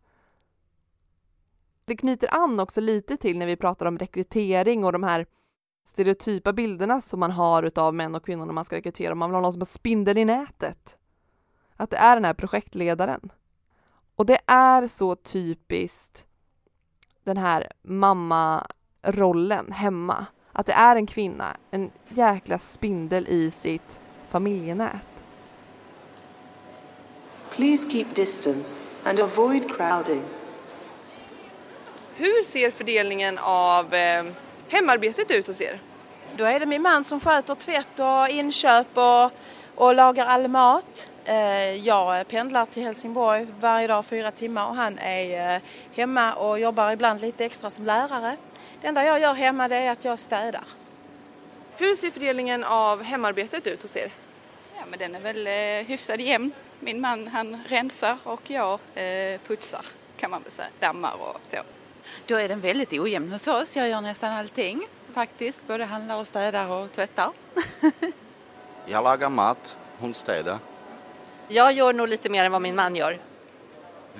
Det 1.84 1.96
knyter 1.96 2.34
an 2.34 2.60
också 2.60 2.80
lite 2.80 3.16
till 3.16 3.38
när 3.38 3.46
vi 3.46 3.56
pratar 3.56 3.86
om 3.86 3.98
rekrytering 3.98 4.84
och 4.84 4.92
de 4.92 5.02
här 5.02 5.26
stereotypa 5.84 6.52
bilderna 6.52 7.00
som 7.00 7.20
man 7.20 7.30
har 7.30 7.62
utav 7.62 7.94
män 7.94 8.14
och 8.14 8.24
kvinnor 8.24 8.46
när 8.46 8.52
man 8.52 8.64
ska 8.64 8.76
rekrytera. 8.76 9.14
Man 9.14 9.30
vill 9.30 9.34
ha 9.34 9.42
någon 9.42 9.52
som 9.52 9.60
har 9.60 9.66
spindel 9.66 10.18
i 10.18 10.24
nätet. 10.24 10.98
Att 11.76 11.90
det 11.90 11.96
är 11.96 12.16
den 12.16 12.24
här 12.24 12.34
projektledaren. 12.34 13.32
Och 14.16 14.26
det 14.26 14.38
är 14.46 14.86
så 14.86 15.14
typiskt 15.14 16.26
den 17.24 17.36
här 17.36 17.72
mammarollen 17.82 19.72
hemma. 19.72 20.26
Att 20.52 20.66
det 20.66 20.72
är 20.72 20.96
en 20.96 21.06
kvinna, 21.06 21.56
en 21.70 21.90
jäkla 22.08 22.58
spindel 22.58 23.28
i 23.28 23.50
sitt 23.50 24.01
familjenät. 24.32 24.96
Please 27.50 27.90
keep 27.90 28.06
distance 28.14 28.82
and 29.04 29.20
avoid 29.20 29.76
crowding. 29.76 30.22
Hur 32.16 32.44
ser 32.44 32.70
fördelningen 32.70 33.38
av 33.38 33.94
eh, 33.94 34.24
hemarbetet 34.68 35.30
ut 35.30 35.46
hos 35.46 35.60
er? 35.60 35.80
Då 36.36 36.44
är 36.44 36.60
det 36.60 36.66
min 36.66 36.82
man 36.82 37.04
som 37.04 37.20
sköter 37.20 37.54
tvätt 37.54 37.98
och 37.98 38.28
inköp 38.28 38.86
och, 38.98 39.30
och 39.74 39.94
lagar 39.94 40.26
all 40.26 40.48
mat. 40.48 41.10
Eh, 41.24 41.74
jag 41.74 42.28
pendlar 42.28 42.66
till 42.66 42.82
Helsingborg 42.82 43.46
varje 43.60 43.86
dag 43.86 44.04
fyra 44.04 44.30
timmar 44.30 44.66
och 44.68 44.76
han 44.76 44.98
är 44.98 45.54
eh, 45.54 45.62
hemma 45.92 46.34
och 46.34 46.58
jobbar 46.58 46.90
ibland 46.90 47.20
lite 47.20 47.44
extra 47.44 47.70
som 47.70 47.84
lärare. 47.84 48.36
Det 48.80 48.86
enda 48.88 49.04
jag 49.04 49.20
gör 49.20 49.34
hemma 49.34 49.68
det 49.68 49.76
är 49.76 49.92
att 49.92 50.04
jag 50.04 50.18
städar. 50.18 50.64
Hur 51.82 51.96
ser 51.96 52.10
fördelningen 52.10 52.64
av 52.64 53.02
hemarbetet 53.02 53.66
ut 53.66 53.82
hos 53.82 53.96
er? 53.96 54.12
Ja, 54.76 54.82
men 54.90 54.98
den 54.98 55.14
är 55.14 55.20
väl 55.20 55.46
eh, 55.46 55.88
hyfsad 55.88 56.20
jämn. 56.20 56.52
Min 56.80 57.00
man 57.00 57.28
han 57.28 57.60
rensar 57.68 58.16
och 58.24 58.50
jag 58.50 58.78
putsar 59.46 59.86
kan 60.16 60.30
man 60.30 60.42
väl 60.42 60.52
säga. 60.52 60.68
Dammar 60.80 61.12
och 61.20 61.40
så. 61.48 61.56
Då 62.26 62.36
är 62.36 62.48
den 62.48 62.60
väldigt 62.60 62.92
ojämn 62.92 63.32
hos 63.32 63.48
oss. 63.48 63.76
Jag 63.76 63.88
gör 63.88 64.00
nästan 64.00 64.32
allting 64.32 64.86
faktiskt. 65.14 65.66
Både 65.66 65.84
handlar 65.84 66.20
och 66.20 66.26
städar 66.26 66.70
och 66.70 66.92
tvättar. 66.92 67.30
Jag 68.86 69.04
lagar 69.04 69.30
mat, 69.30 69.76
hon 69.98 70.14
städar. 70.14 70.58
Jag 71.48 71.72
gör 71.72 71.92
nog 71.92 72.08
lite 72.08 72.28
mer 72.28 72.44
än 72.44 72.52
vad 72.52 72.62
min 72.62 72.74
man 72.74 72.96
gör. 72.96 73.18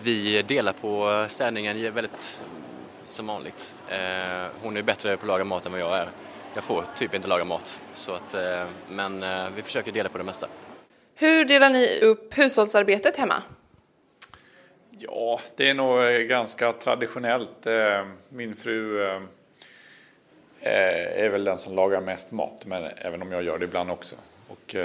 Vi 0.03 0.43
delar 0.43 0.73
på 0.73 1.27
städningen 1.29 1.95
väldigt 1.95 2.45
som 3.09 3.27
vanligt. 3.27 3.75
Eh, 3.89 4.47
hon 4.63 4.77
är 4.77 4.83
bättre 4.83 5.17
på 5.17 5.23
att 5.23 5.29
laga 5.29 5.45
mat 5.45 5.67
än 5.67 5.73
vad 5.73 5.81
jag 5.81 5.99
är. 5.99 6.09
Jag 6.55 6.65
får 6.65 6.85
typ 6.97 7.15
inte 7.15 7.29
laga 7.29 7.45
mat, 7.45 7.83
så 7.95 8.13
att, 8.13 8.35
eh, 8.35 8.67
men 8.91 9.23
eh, 9.23 9.49
vi 9.57 9.63
försöker 9.63 9.93
dela 9.93 10.09
på 10.09 10.19
det 10.19 10.25
mesta. 10.25 10.49
Hur 11.15 11.45
delar 11.45 11.71
ni 11.71 12.01
upp 12.01 12.39
hushållsarbetet 12.39 13.17
hemma? 13.17 13.43
Ja, 14.91 15.41
det 15.57 15.69
är 15.69 15.75
nog 15.75 16.03
eh, 16.03 16.19
ganska 16.19 16.73
traditionellt. 16.73 17.67
Min 18.29 18.57
fru 18.57 19.03
är 20.61 21.29
väl 21.29 21.45
den 21.45 21.59
som 21.59 21.75
lagar 21.75 22.01
mest 22.01 22.31
mat, 22.31 22.67
men 22.67 22.85
även 22.97 23.23
om 23.23 23.33
jag 23.33 23.43
gör 23.43 23.59
det 23.59 23.65
ibland 23.65 23.91
också. 23.91 24.17
Och 24.49 24.77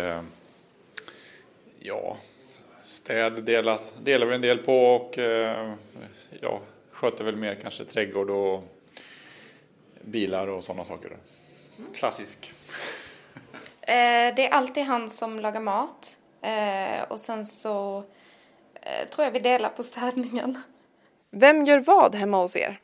ja, 1.79 2.17
städ 2.81 3.43
delar, 3.43 3.79
delar 4.03 4.25
vi 4.25 4.35
en 4.35 4.41
del 4.41 4.57
på 4.57 4.95
och 4.95 5.17
jag 6.39 6.59
sköter 6.91 7.23
väl 7.23 7.35
mer 7.35 7.55
kanske 7.55 7.85
trädgård 7.85 8.29
och 8.29 8.63
bilar 10.01 10.47
och 10.47 10.63
sådana 10.63 10.85
saker. 10.85 11.17
Klassisk. 11.95 12.53
Det 14.35 14.47
är 14.47 14.49
alltid 14.49 14.83
han 14.83 15.09
som 15.09 15.39
lagar 15.39 15.61
mat 15.61 16.17
och 17.07 17.19
sen 17.19 17.45
så 17.45 18.03
eh, 18.81 19.07
tror 19.07 19.25
jag 19.25 19.31
vi 19.31 19.39
delar 19.39 19.69
på 19.69 19.83
städningen. 19.83 20.61
Vem 21.31 21.65
gör 21.65 21.79
vad 21.79 22.15
hemma 22.15 22.37
hos 22.37 22.55
er? 22.55 22.79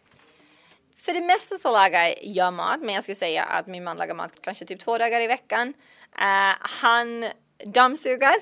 För 0.97 1.13
det 1.13 1.21
mesta 1.21 1.55
så 1.55 1.71
lagar 1.71 2.13
jag 2.21 2.53
mat, 2.53 2.79
men 2.81 2.95
jag 2.95 3.03
skulle 3.03 3.15
säga 3.15 3.43
att 3.43 3.67
min 3.67 3.83
man 3.83 3.97
lagar 3.97 4.15
mat 4.15 4.31
kanske 4.41 4.65
typ 4.65 4.79
två 4.79 4.97
dagar 4.97 5.21
i 5.21 5.27
veckan. 5.27 5.67
Uh, 5.67 6.55
han 6.59 7.25
dammsugar 7.65 8.35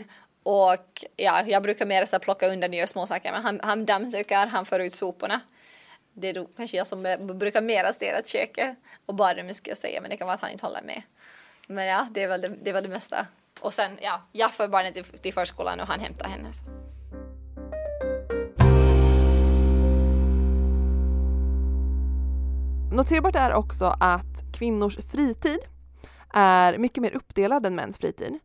och 0.43 1.05
ja, 1.15 1.43
jag 1.47 1.63
brukar 1.63 1.85
mer 1.85 2.05
så 2.05 2.19
plocka 2.19 2.47
undan 2.47 2.69
och 2.69 2.75
göra 2.75 2.87
småsaker, 2.87 3.31
men 3.31 3.43
han, 3.43 3.59
han 3.63 3.85
dammsugar, 3.85 4.47
han 4.47 4.65
får 4.65 4.81
ut 4.81 4.95
soporna. 4.95 5.41
Det 6.13 6.27
är 6.27 6.33
då 6.33 6.47
kanske 6.57 6.77
jag 6.77 6.87
som 6.87 7.17
brukar 7.19 7.61
mera 7.61 7.93
stirra 7.93 8.19
åt 8.19 8.27
köket 8.27 8.75
och 9.05 9.15
badrummet 9.15 9.55
ska 9.55 9.71
jag 9.71 9.77
säga, 9.77 10.01
men 10.01 10.09
det 10.09 10.17
kan 10.17 10.27
vara 10.27 10.35
att 10.35 10.41
han 10.41 10.51
inte 10.51 10.65
håller 10.65 10.81
med. 10.81 11.01
Men 11.67 11.85
ja, 11.85 12.07
det 12.11 12.23
är 12.23 12.27
väl 12.27 12.41
det, 12.41 12.47
det, 12.61 12.69
är 12.69 12.73
väl 12.73 12.83
det 12.83 12.89
mesta. 12.89 13.27
Och 13.59 13.73
sen, 13.73 13.91
ja, 14.01 14.21
jag 14.31 14.51
för 14.53 14.67
barnet 14.67 14.93
till, 14.93 15.03
till 15.03 15.33
förskolan 15.33 15.79
och 15.79 15.87
han 15.87 15.99
hämtar 15.99 16.27
henne. 16.27 16.53
Så. 16.53 16.63
Noterbart 22.95 23.35
är 23.35 23.53
också 23.53 23.95
att 23.99 24.53
kvinnors 24.53 24.97
fritid 25.11 25.59
är 26.33 26.77
mycket 26.77 27.01
mer 27.01 27.15
uppdelad 27.15 27.65
än 27.65 27.75
mäns 27.75 27.97
fritid. 27.97 28.39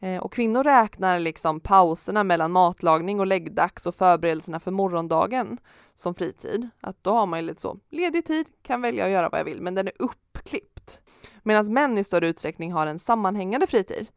Eh, 0.00 0.22
och 0.22 0.32
kvinnor 0.32 0.64
räknar 0.64 1.18
liksom 1.18 1.60
pauserna 1.60 2.24
mellan 2.24 2.52
matlagning 2.52 3.20
och 3.20 3.26
läggdags 3.26 3.86
och 3.86 3.94
förberedelserna 3.94 4.60
för 4.60 4.70
morgondagen 4.70 5.58
som 6.00 6.14
fritid. 6.14 6.68
Att 6.80 7.04
då 7.04 7.10
har 7.10 7.26
man 7.26 7.38
ju 7.38 7.46
lite 7.46 7.60
så 7.60 7.78
ledig 7.90 8.26
tid, 8.26 8.46
kan 8.62 8.82
välja 8.82 9.04
att 9.04 9.10
göra 9.10 9.28
vad 9.28 9.40
jag 9.40 9.44
vill, 9.44 9.62
men 9.62 9.74
den 9.74 9.86
är 9.86 9.92
uppklippt. 9.98 11.02
Medan 11.42 11.72
män 11.72 11.98
i 11.98 12.04
större 12.04 12.28
utsträckning 12.28 12.72
har 12.72 12.86
en 12.86 12.98
sammanhängande 12.98 13.66
fritid. 13.66 14.10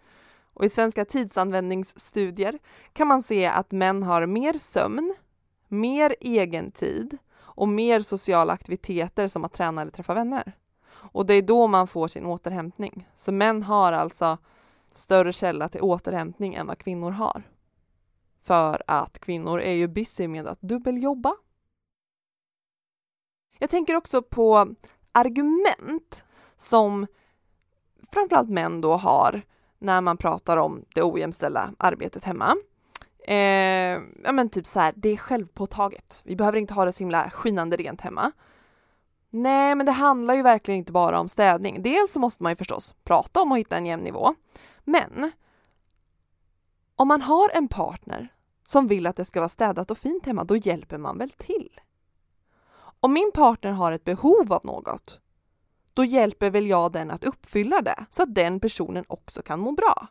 Och 0.53 0.65
i 0.65 0.69
svenska 0.69 1.05
tidsanvändningsstudier 1.05 2.59
kan 2.93 3.07
man 3.07 3.23
se 3.23 3.45
att 3.45 3.71
män 3.71 4.03
har 4.03 4.25
mer 4.25 4.53
sömn, 4.53 5.15
mer 5.67 6.15
egen 6.19 6.71
tid 6.71 7.17
och 7.35 7.67
mer 7.67 8.01
sociala 8.01 8.53
aktiviteter 8.53 9.27
som 9.27 9.45
att 9.45 9.53
träna 9.53 9.81
eller 9.81 9.91
träffa 9.91 10.13
vänner. 10.13 10.53
Och 10.91 11.25
det 11.25 11.33
är 11.33 11.41
då 11.41 11.67
man 11.67 11.87
får 11.87 12.07
sin 12.07 12.25
återhämtning. 12.25 13.07
Så 13.15 13.31
män 13.31 13.63
har 13.63 13.93
alltså 13.93 14.37
större 14.93 15.33
källa 15.33 15.69
till 15.69 15.81
återhämtning 15.81 16.53
än 16.53 16.67
vad 16.67 16.77
kvinnor 16.77 17.11
har. 17.11 17.43
För 18.43 18.83
att 18.87 19.19
kvinnor 19.19 19.61
är 19.61 19.73
ju 19.73 19.87
busy 19.87 20.27
med 20.27 20.47
att 20.47 20.61
dubbeljobba. 20.61 21.35
Jag 23.59 23.69
tänker 23.69 23.95
också 23.95 24.21
på 24.21 24.75
argument 25.11 26.23
som 26.57 27.07
framförallt 28.11 28.49
män 28.49 28.81
då 28.81 28.93
har 28.93 29.41
när 29.79 30.01
man 30.01 30.17
pratar 30.17 30.57
om 30.57 30.85
det 30.95 31.03
ojämställda 31.03 31.73
arbetet 31.77 32.23
hemma. 32.23 32.55
Eh, 33.27 34.01
ja 34.23 34.31
men 34.31 34.49
typ 34.49 34.67
så 34.67 34.79
här, 34.79 34.93
det 34.95 35.09
är 35.09 35.17
självpåtaget. 35.17 36.21
Vi 36.23 36.35
behöver 36.35 36.57
inte 36.57 36.73
ha 36.73 36.85
det 36.85 36.91
så 36.91 36.99
himla 36.99 37.29
skinande 37.29 37.77
rent 37.77 38.01
hemma. 38.01 38.31
Nej, 39.29 39.75
men 39.75 39.85
det 39.85 39.91
handlar 39.91 40.33
ju 40.33 40.41
verkligen 40.41 40.77
inte 40.77 40.91
bara 40.91 41.19
om 41.19 41.29
städning. 41.29 41.81
Dels 41.81 42.13
så 42.13 42.19
måste 42.19 42.43
man 42.43 42.51
ju 42.51 42.55
förstås 42.55 42.95
prata 43.03 43.41
om 43.41 43.51
att 43.51 43.57
hitta 43.57 43.77
en 43.77 43.85
jämn 43.85 44.03
nivå. 44.03 44.35
Men 44.83 45.31
om 46.95 47.07
man 47.07 47.21
har 47.21 47.49
en 47.49 47.67
partner 47.67 48.33
som 48.65 48.87
vill 48.87 49.07
att 49.07 49.15
det 49.15 49.25
ska 49.25 49.39
vara 49.39 49.49
städat 49.49 49.91
och 49.91 49.97
fint 49.97 50.25
hemma, 50.25 50.43
då 50.43 50.55
hjälper 50.55 50.97
man 50.97 51.17
väl 51.17 51.29
till? 51.29 51.79
Om 53.03 53.13
min 53.13 53.31
partner 53.33 53.71
har 53.71 53.91
ett 53.91 54.03
behov 54.03 54.53
av 54.53 54.65
något, 54.65 55.19
då 55.93 56.05
hjälper 56.05 56.49
väl 56.49 56.67
jag 56.67 56.91
den 56.91 57.11
att 57.11 57.23
uppfylla 57.23 57.81
det 57.81 58.05
så 58.09 58.23
att 58.23 58.35
den 58.35 58.59
personen 58.59 59.05
också 59.07 59.41
kan 59.41 59.59
må 59.59 59.71
bra. 59.71 60.07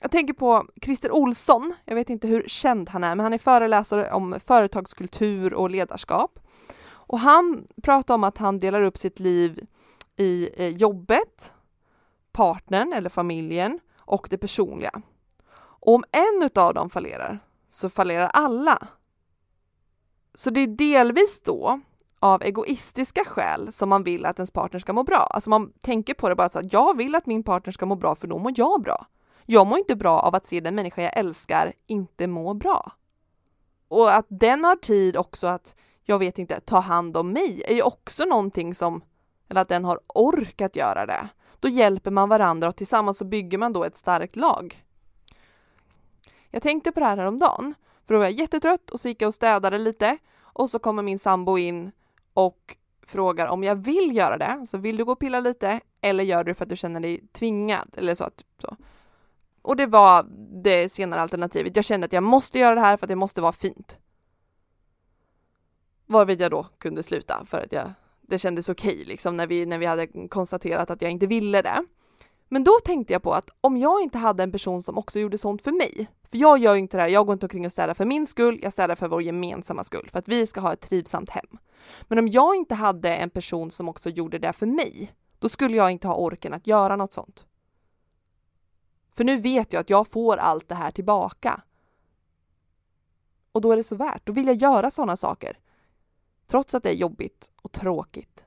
Jag 0.00 0.10
tänker 0.10 0.34
på 0.34 0.66
Christer 0.82 1.12
Olsson, 1.12 1.74
jag 1.84 1.94
vet 1.94 2.10
inte 2.10 2.28
hur 2.28 2.44
känd 2.48 2.88
han 2.88 3.04
är, 3.04 3.14
men 3.14 3.24
han 3.24 3.32
är 3.32 3.38
föreläsare 3.38 4.12
om 4.12 4.40
företagskultur 4.46 5.54
och 5.54 5.70
ledarskap. 5.70 6.38
Och 6.90 7.18
han 7.18 7.66
pratar 7.82 8.14
om 8.14 8.24
att 8.24 8.38
han 8.38 8.58
delar 8.58 8.82
upp 8.82 8.98
sitt 8.98 9.20
liv 9.20 9.66
i 10.16 10.50
eh, 10.56 10.68
jobbet, 10.68 11.52
partnern 12.32 12.92
eller 12.92 13.10
familjen 13.10 13.80
och 13.98 14.26
det 14.30 14.38
personliga. 14.38 15.02
Och 15.56 15.94
om 15.94 16.04
en 16.10 16.50
av 16.54 16.74
dem 16.74 16.90
fallerar 16.90 17.38
så 17.70 17.88
fallerar 17.88 18.28
alla. 18.28 18.88
Så 20.38 20.50
det 20.50 20.60
är 20.60 20.66
delvis 20.66 21.42
då 21.42 21.80
av 22.20 22.42
egoistiska 22.42 23.24
skäl 23.24 23.72
som 23.72 23.88
man 23.88 24.02
vill 24.02 24.26
att 24.26 24.38
ens 24.38 24.50
partner 24.50 24.80
ska 24.80 24.92
må 24.92 25.02
bra. 25.02 25.16
Alltså 25.16 25.50
man 25.50 25.72
tänker 25.80 26.14
på 26.14 26.28
det 26.28 26.34
bara 26.34 26.48
så 26.48 26.58
att 26.58 26.72
jag 26.72 26.96
vill 26.96 27.14
att 27.14 27.26
min 27.26 27.42
partner 27.42 27.72
ska 27.72 27.86
må 27.86 27.96
bra 27.96 28.14
för 28.14 28.26
då 28.26 28.38
mår 28.38 28.52
jag 28.56 28.82
bra. 28.82 29.06
Jag 29.46 29.66
mår 29.66 29.78
inte 29.78 29.96
bra 29.96 30.20
av 30.20 30.34
att 30.34 30.46
se 30.46 30.60
den 30.60 30.74
människa 30.74 31.02
jag 31.02 31.16
älskar 31.16 31.72
inte 31.86 32.26
må 32.26 32.54
bra. 32.54 32.92
Och 33.88 34.14
att 34.14 34.26
den 34.28 34.64
har 34.64 34.76
tid 34.76 35.16
också 35.16 35.46
att, 35.46 35.74
jag 36.04 36.18
vet 36.18 36.38
inte, 36.38 36.60
ta 36.60 36.78
hand 36.78 37.16
om 37.16 37.32
mig 37.32 37.62
är 37.66 37.74
ju 37.74 37.82
också 37.82 38.24
någonting 38.24 38.74
som, 38.74 39.02
eller 39.48 39.60
att 39.60 39.68
den 39.68 39.84
har 39.84 40.00
ork 40.06 40.60
att 40.60 40.76
göra 40.76 41.06
det. 41.06 41.28
Då 41.60 41.68
hjälper 41.68 42.10
man 42.10 42.28
varandra 42.28 42.68
och 42.68 42.76
tillsammans 42.76 43.18
så 43.18 43.24
bygger 43.24 43.58
man 43.58 43.72
då 43.72 43.84
ett 43.84 43.96
starkt 43.96 44.36
lag. 44.36 44.84
Jag 46.50 46.62
tänkte 46.62 46.92
på 46.92 47.00
det 47.00 47.06
här 47.06 47.16
häromdagen, 47.16 47.74
för 48.06 48.14
då 48.14 48.18
var 48.18 48.26
jag 48.26 48.32
jättetrött 48.32 48.90
och 48.90 49.00
så 49.00 49.08
gick 49.08 49.22
jag 49.22 49.28
och 49.28 49.34
städade 49.34 49.78
lite 49.78 50.18
och 50.58 50.70
så 50.70 50.78
kommer 50.78 51.02
min 51.02 51.18
sambo 51.18 51.58
in 51.58 51.92
och 52.34 52.76
frågar 53.06 53.46
om 53.46 53.64
jag 53.64 53.74
vill 53.74 54.16
göra 54.16 54.38
det. 54.38 54.66
Så 54.66 54.78
vill 54.78 54.96
du 54.96 55.04
gå 55.04 55.12
och 55.12 55.18
pilla 55.18 55.40
lite 55.40 55.80
eller 56.00 56.24
gör 56.24 56.44
du 56.44 56.50
det 56.50 56.54
för 56.54 56.64
att 56.64 56.68
du 56.68 56.76
känner 56.76 57.00
dig 57.00 57.26
tvingad 57.32 57.94
eller 57.96 58.14
så 58.14 58.24
att 58.24 58.44
så. 58.58 58.76
Och 59.62 59.76
det 59.76 59.86
var 59.86 60.26
det 60.62 60.92
senare 60.92 61.20
alternativet. 61.20 61.76
Jag 61.76 61.84
kände 61.84 62.04
att 62.04 62.12
jag 62.12 62.22
måste 62.22 62.58
göra 62.58 62.74
det 62.74 62.80
här 62.80 62.96
för 62.96 63.06
att 63.06 63.08
det 63.08 63.16
måste 63.16 63.40
vara 63.40 63.52
fint. 63.52 63.98
Varvid 66.06 66.40
jag 66.40 66.50
då 66.50 66.66
kunde 66.78 67.02
sluta 67.02 67.44
för 67.44 67.58
att 67.58 67.72
jag, 67.72 67.92
det 68.20 68.38
kändes 68.38 68.68
okej 68.68 68.94
okay, 68.94 69.04
liksom 69.04 69.36
när 69.36 69.46
vi, 69.46 69.66
när 69.66 69.78
vi 69.78 69.86
hade 69.86 70.28
konstaterat 70.28 70.90
att 70.90 71.02
jag 71.02 71.10
inte 71.10 71.26
ville 71.26 71.62
det. 71.62 71.84
Men 72.48 72.64
då 72.64 72.78
tänkte 72.84 73.12
jag 73.12 73.22
på 73.22 73.34
att 73.34 73.50
om 73.60 73.76
jag 73.76 74.02
inte 74.02 74.18
hade 74.18 74.42
en 74.42 74.52
person 74.52 74.82
som 74.82 74.98
också 74.98 75.18
gjorde 75.18 75.38
sånt 75.38 75.62
för 75.62 75.72
mig, 75.72 76.08
för 76.30 76.38
jag 76.38 76.58
gör 76.58 76.74
ju 76.74 76.80
inte 76.80 76.96
det 76.96 77.02
här, 77.02 77.08
jag 77.08 77.26
går 77.26 77.32
inte 77.32 77.46
omkring 77.46 77.66
och 77.66 77.72
städar 77.72 77.94
för 77.94 78.04
min 78.04 78.26
skull, 78.26 78.58
jag 78.62 78.72
städar 78.72 78.94
för 78.94 79.08
vår 79.08 79.22
gemensamma 79.22 79.84
skull, 79.84 80.08
för 80.12 80.18
att 80.18 80.28
vi 80.28 80.46
ska 80.46 80.60
ha 80.60 80.72
ett 80.72 80.80
trivsamt 80.80 81.30
hem. 81.30 81.58
Men 82.02 82.18
om 82.18 82.28
jag 82.28 82.56
inte 82.56 82.74
hade 82.74 83.16
en 83.16 83.30
person 83.30 83.70
som 83.70 83.88
också 83.88 84.10
gjorde 84.10 84.38
det 84.38 84.52
för 84.52 84.66
mig, 84.66 85.12
då 85.38 85.48
skulle 85.48 85.76
jag 85.76 85.90
inte 85.90 86.08
ha 86.08 86.14
orken 86.14 86.54
att 86.54 86.66
göra 86.66 86.96
något 86.96 87.12
sånt. 87.12 87.46
För 89.12 89.24
nu 89.24 89.36
vet 89.36 89.72
jag 89.72 89.80
att 89.80 89.90
jag 89.90 90.08
får 90.08 90.36
allt 90.36 90.68
det 90.68 90.74
här 90.74 90.90
tillbaka. 90.90 91.62
Och 93.52 93.60
då 93.60 93.72
är 93.72 93.76
det 93.76 93.82
så 93.82 93.96
värt. 93.96 94.26
Då 94.26 94.32
vill 94.32 94.46
jag 94.46 94.56
göra 94.56 94.90
sådana 94.90 95.16
saker. 95.16 95.58
Trots 96.46 96.74
att 96.74 96.82
det 96.82 96.88
är 96.90 96.94
jobbigt 96.94 97.50
och 97.62 97.72
tråkigt. 97.72 98.44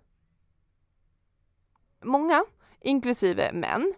Många, 2.04 2.44
inklusive 2.82 3.54
män, 3.54 3.94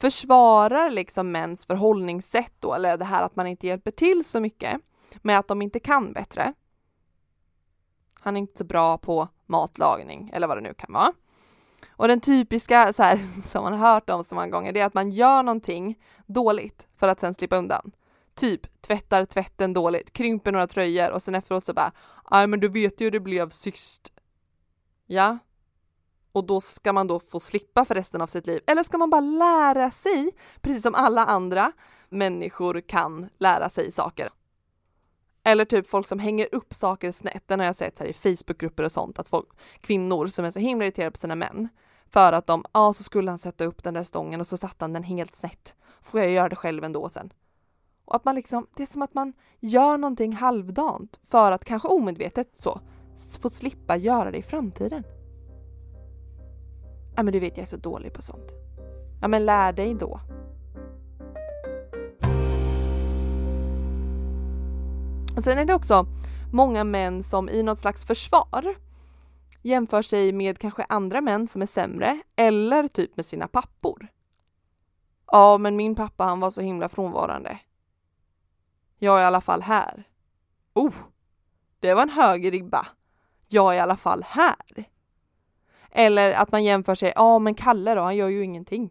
försvarar 0.00 0.90
liksom 0.90 1.32
mäns 1.32 1.66
förhållningssätt 1.66 2.54
då, 2.60 2.74
eller 2.74 2.96
det 2.96 3.04
här 3.04 3.22
att 3.22 3.36
man 3.36 3.46
inte 3.46 3.66
hjälper 3.66 3.90
till 3.90 4.24
så 4.24 4.40
mycket 4.40 4.80
med 5.22 5.38
att 5.38 5.48
de 5.48 5.62
inte 5.62 5.80
kan 5.80 6.12
bättre. 6.12 6.54
Han 8.20 8.36
är 8.36 8.40
inte 8.40 8.58
så 8.58 8.64
bra 8.64 8.98
på 8.98 9.28
matlagning 9.46 10.30
eller 10.34 10.46
vad 10.46 10.56
det 10.56 10.60
nu 10.60 10.74
kan 10.74 10.92
vara. 10.92 11.12
Och 11.90 12.08
den 12.08 12.20
typiska 12.20 12.92
så 12.96 13.02
här, 13.02 13.42
som 13.44 13.62
man 13.64 13.72
har 13.72 13.92
hört 13.92 14.10
om 14.10 14.24
så 14.24 14.34
många 14.34 14.46
gånger, 14.48 14.72
det 14.72 14.80
är 14.80 14.86
att 14.86 14.94
man 14.94 15.10
gör 15.10 15.42
någonting 15.42 15.98
dåligt 16.26 16.86
för 16.96 17.08
att 17.08 17.20
sen 17.20 17.34
slippa 17.34 17.56
undan. 17.56 17.92
typ 18.34 18.82
tvättar 18.82 19.24
tvätten 19.24 19.72
dåligt, 19.72 20.12
krymper 20.12 20.52
några 20.52 20.66
tröjor 20.66 21.10
och 21.10 21.22
sen 21.22 21.34
efteråt 21.34 21.64
så 21.64 21.74
bara 21.74 21.92
nej 22.30 22.46
men 22.46 22.60
du 22.60 22.68
vet 22.68 23.00
ju 23.00 23.04
hur 23.04 23.10
det 23.10 23.20
blev 23.20 23.48
sist. 23.48 24.12
Ja. 25.06 25.38
Och 26.38 26.44
då 26.44 26.60
ska 26.60 26.92
man 26.92 27.06
då 27.06 27.20
få 27.20 27.40
slippa 27.40 27.84
för 27.84 27.94
resten 27.94 28.20
av 28.20 28.26
sitt 28.26 28.46
liv. 28.46 28.60
Eller 28.66 28.82
ska 28.82 28.98
man 28.98 29.10
bara 29.10 29.20
lära 29.20 29.90
sig, 29.90 30.30
precis 30.60 30.82
som 30.82 30.94
alla 30.94 31.24
andra 31.24 31.72
människor 32.08 32.80
kan 32.80 33.28
lära 33.38 33.68
sig 33.68 33.92
saker. 33.92 34.30
Eller 35.44 35.64
typ 35.64 35.88
folk 35.88 36.06
som 36.06 36.18
hänger 36.18 36.48
upp 36.54 36.74
saker 36.74 37.12
snett. 37.12 37.42
Den 37.46 37.58
har 37.58 37.66
jag 37.66 37.76
sett 37.76 37.98
här 37.98 38.06
i 38.06 38.12
Facebookgrupper 38.12 38.82
och 38.82 38.92
sånt, 38.92 39.18
att 39.18 39.28
folk, 39.28 39.48
kvinnor 39.80 40.26
som 40.26 40.44
är 40.44 40.50
så 40.50 40.58
himla 40.58 40.84
irriterade 40.84 41.10
på 41.10 41.18
sina 41.18 41.34
män 41.34 41.68
för 42.10 42.32
att 42.32 42.46
de, 42.46 42.64
ja 42.72 42.92
så 42.92 43.02
skulle 43.02 43.30
han 43.30 43.38
sätta 43.38 43.64
upp 43.64 43.84
den 43.84 43.94
där 43.94 44.04
stången 44.04 44.40
och 44.40 44.46
så 44.46 44.56
satte 44.56 44.84
han 44.84 44.92
den 44.92 45.02
helt 45.02 45.34
snett. 45.34 45.74
Får 46.02 46.20
jag 46.20 46.30
göra 46.30 46.48
det 46.48 46.56
själv 46.56 46.84
ändå 46.84 47.08
sen? 47.08 47.32
Och 48.04 48.16
att 48.16 48.24
man 48.24 48.34
liksom, 48.34 48.66
det 48.76 48.82
är 48.82 48.86
som 48.86 49.02
att 49.02 49.14
man 49.14 49.32
gör 49.60 49.98
någonting 49.98 50.32
halvdant 50.32 51.20
för 51.24 51.52
att 51.52 51.64
kanske 51.64 51.88
omedvetet 51.88 52.58
så 52.58 52.80
få 53.40 53.50
slippa 53.50 53.96
göra 53.96 54.30
det 54.30 54.38
i 54.38 54.42
framtiden. 54.42 55.04
Ja 57.18 57.22
men 57.22 57.32
du 57.32 57.40
vet 57.40 57.56
jag 57.56 57.62
är 57.62 57.66
så 57.66 57.76
dålig 57.76 58.12
på 58.12 58.22
sånt. 58.22 58.52
Ja 59.20 59.28
men 59.28 59.46
lär 59.46 59.72
dig 59.72 59.94
då. 59.94 60.20
Och 65.36 65.44
sen 65.44 65.58
är 65.58 65.64
det 65.64 65.74
också 65.74 66.06
många 66.52 66.84
män 66.84 67.24
som 67.24 67.48
i 67.48 67.62
något 67.62 67.78
slags 67.78 68.04
försvar 68.04 68.74
jämför 69.62 70.02
sig 70.02 70.32
med 70.32 70.58
kanske 70.58 70.86
andra 70.88 71.20
män 71.20 71.48
som 71.48 71.62
är 71.62 71.66
sämre 71.66 72.20
eller 72.36 72.88
typ 72.88 73.16
med 73.16 73.26
sina 73.26 73.48
pappor. 73.48 74.08
Ja, 75.26 75.58
men 75.58 75.76
min 75.76 75.94
pappa 75.94 76.24
han 76.24 76.40
var 76.40 76.50
så 76.50 76.60
himla 76.60 76.88
frånvarande. 76.88 77.58
Jag 78.98 79.18
är 79.18 79.22
i 79.22 79.24
alla 79.24 79.40
fall 79.40 79.62
här. 79.62 80.04
Oh, 80.74 80.94
det 81.80 81.94
var 81.94 82.02
en 82.02 82.10
hög 82.10 82.52
ribba. 82.52 82.86
Jag 83.48 83.72
är 83.72 83.76
i 83.76 83.80
alla 83.80 83.96
fall 83.96 84.24
här. 84.28 84.88
Eller 85.90 86.32
att 86.32 86.52
man 86.52 86.64
jämför 86.64 86.94
sig, 86.94 87.12
ja 87.16 87.38
men 87.38 87.54
Kalle 87.54 87.94
då, 87.94 88.00
han 88.00 88.16
gör 88.16 88.28
ju 88.28 88.44
ingenting. 88.44 88.90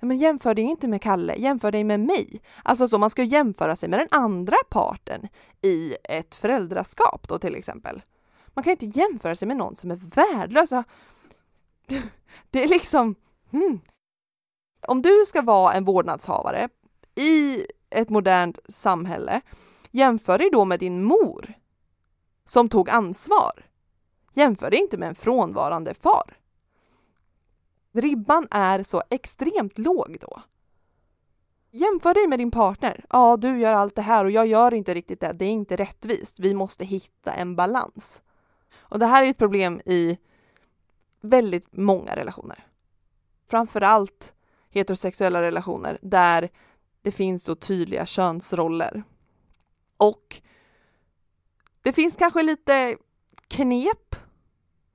Nej, 0.00 0.08
men 0.08 0.18
jämför 0.18 0.54
dig 0.54 0.64
inte 0.64 0.88
med 0.88 1.02
Kalle, 1.02 1.34
jämför 1.34 1.72
dig 1.72 1.84
med 1.84 2.00
mig. 2.00 2.40
Alltså 2.62 2.88
så 2.88 2.98
man 2.98 3.10
ska 3.10 3.22
jämföra 3.22 3.76
sig 3.76 3.88
med 3.88 3.98
den 3.98 4.08
andra 4.10 4.56
parten 4.70 5.28
i 5.62 5.96
ett 6.04 6.34
föräldraskap 6.34 7.28
då 7.28 7.38
till 7.38 7.54
exempel. 7.54 8.02
Man 8.48 8.64
kan 8.64 8.70
inte 8.70 8.86
jämföra 8.86 9.34
sig 9.34 9.48
med 9.48 9.56
någon 9.56 9.76
som 9.76 9.90
är 9.90 9.96
värdelös. 9.96 10.72
Alltså, 10.72 10.90
det 12.50 12.64
är 12.64 12.68
liksom... 12.68 13.14
Hmm. 13.50 13.80
Om 14.86 15.02
du 15.02 15.24
ska 15.26 15.42
vara 15.42 15.72
en 15.72 15.84
vårdnadshavare 15.84 16.68
i 17.14 17.66
ett 17.90 18.08
modernt 18.08 18.58
samhälle, 18.68 19.40
jämför 19.90 20.38
dig 20.38 20.50
då 20.52 20.64
med 20.64 20.80
din 20.80 21.04
mor 21.04 21.54
som 22.44 22.68
tog 22.68 22.90
ansvar. 22.90 23.52
Jämför 24.38 24.70
dig 24.70 24.80
inte 24.80 24.98
med 24.98 25.08
en 25.08 25.14
frånvarande 25.14 25.94
far. 25.94 26.36
Ribban 27.92 28.48
är 28.50 28.82
så 28.82 29.02
extremt 29.10 29.78
låg 29.78 30.16
då. 30.20 30.42
Jämför 31.70 32.14
dig 32.14 32.26
med 32.26 32.38
din 32.38 32.50
partner. 32.50 33.04
Ja, 33.10 33.36
du 33.36 33.60
gör 33.60 33.72
allt 33.72 33.94
det 33.94 34.02
här 34.02 34.24
och 34.24 34.30
jag 34.30 34.46
gör 34.46 34.74
inte 34.74 34.94
riktigt 34.94 35.20
det. 35.20 35.32
Det 35.32 35.44
är 35.44 35.50
inte 35.50 35.76
rättvist. 35.76 36.40
Vi 36.40 36.54
måste 36.54 36.84
hitta 36.84 37.32
en 37.32 37.56
balans. 37.56 38.22
Och 38.74 38.98
det 38.98 39.06
här 39.06 39.24
är 39.24 39.30
ett 39.30 39.38
problem 39.38 39.80
i 39.84 40.18
väldigt 41.20 41.76
många 41.76 42.16
relationer. 42.16 42.66
Framförallt 43.46 44.34
heterosexuella 44.70 45.42
relationer 45.42 45.98
där 46.02 46.50
det 47.02 47.10
finns 47.10 47.44
så 47.44 47.54
tydliga 47.54 48.06
könsroller. 48.06 49.02
Och 49.96 50.42
det 51.82 51.92
finns 51.92 52.16
kanske 52.16 52.42
lite 52.42 52.96
knep 53.48 54.27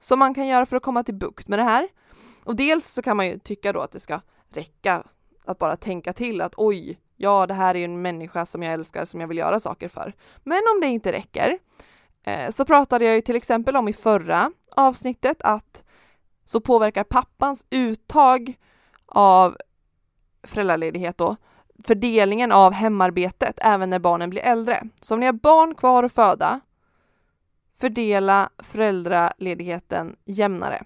som 0.04 0.20
man 0.20 0.34
kan 0.34 0.48
göra 0.48 0.66
för 0.66 0.78
att 0.78 0.84
komma 0.84 1.04
till 1.04 1.16
bukt 1.16 1.48
med 1.48 1.60
det 1.60 1.64
här. 1.64 1.88
Och 2.44 2.56
dels 2.56 2.94
så 2.94 3.02
kan 3.02 3.18
man 3.18 3.28
ju 3.28 3.40
tycka 3.40 3.74
då 3.74 3.80
att 3.80 3.92
det 3.92 4.00
ska 4.00 4.22
räcka 4.50 5.04
att 5.46 5.60
bara 5.60 5.76
tänka 5.76 6.14
till 6.14 6.42
att 6.42 6.54
oj, 6.58 7.00
ja, 7.16 7.48
det 7.48 7.54
här 7.54 7.76
är 7.76 7.86
en 7.86 8.02
människa 8.02 8.46
som 8.46 8.64
jag 8.64 8.74
älskar 8.74 9.06
som 9.06 9.22
jag 9.22 9.28
vill 9.28 9.38
göra 9.38 9.60
saker 9.60 9.88
för. 9.88 10.14
Men 10.44 10.62
om 10.76 10.82
det 10.82 10.88
inte 10.88 11.12
räcker 11.12 11.58
Eh, 12.24 12.52
så 12.52 12.66
pratade 12.66 13.06
jag 13.06 13.16
ju 13.16 13.22
till 13.22 13.36
exempel 13.36 13.76
om 13.76 13.88
i 13.88 13.94
förra 13.94 14.52
avsnittet 14.72 15.42
att 15.42 15.84
så 16.46 16.62
påverkar 16.62 17.04
pappans 17.04 17.66
uttag 17.70 18.54
av 19.06 19.58
föräldraledighet 20.44 21.18
då 21.18 21.36
fördelningen 21.84 22.52
av 22.52 22.74
hemarbetet 22.74 23.60
även 23.62 23.90
när 23.90 24.00
barnen 24.00 24.30
blir 24.30 24.42
äldre. 24.42 24.84
Så 25.02 25.14
om 25.14 25.20
ni 25.20 25.26
har 25.26 25.34
barn 25.34 25.76
kvar 25.76 26.04
att 26.04 26.14
föda, 26.14 26.60
fördela 27.84 28.50
föräldraledigheten 28.58 30.16
jämnare. 30.26 30.84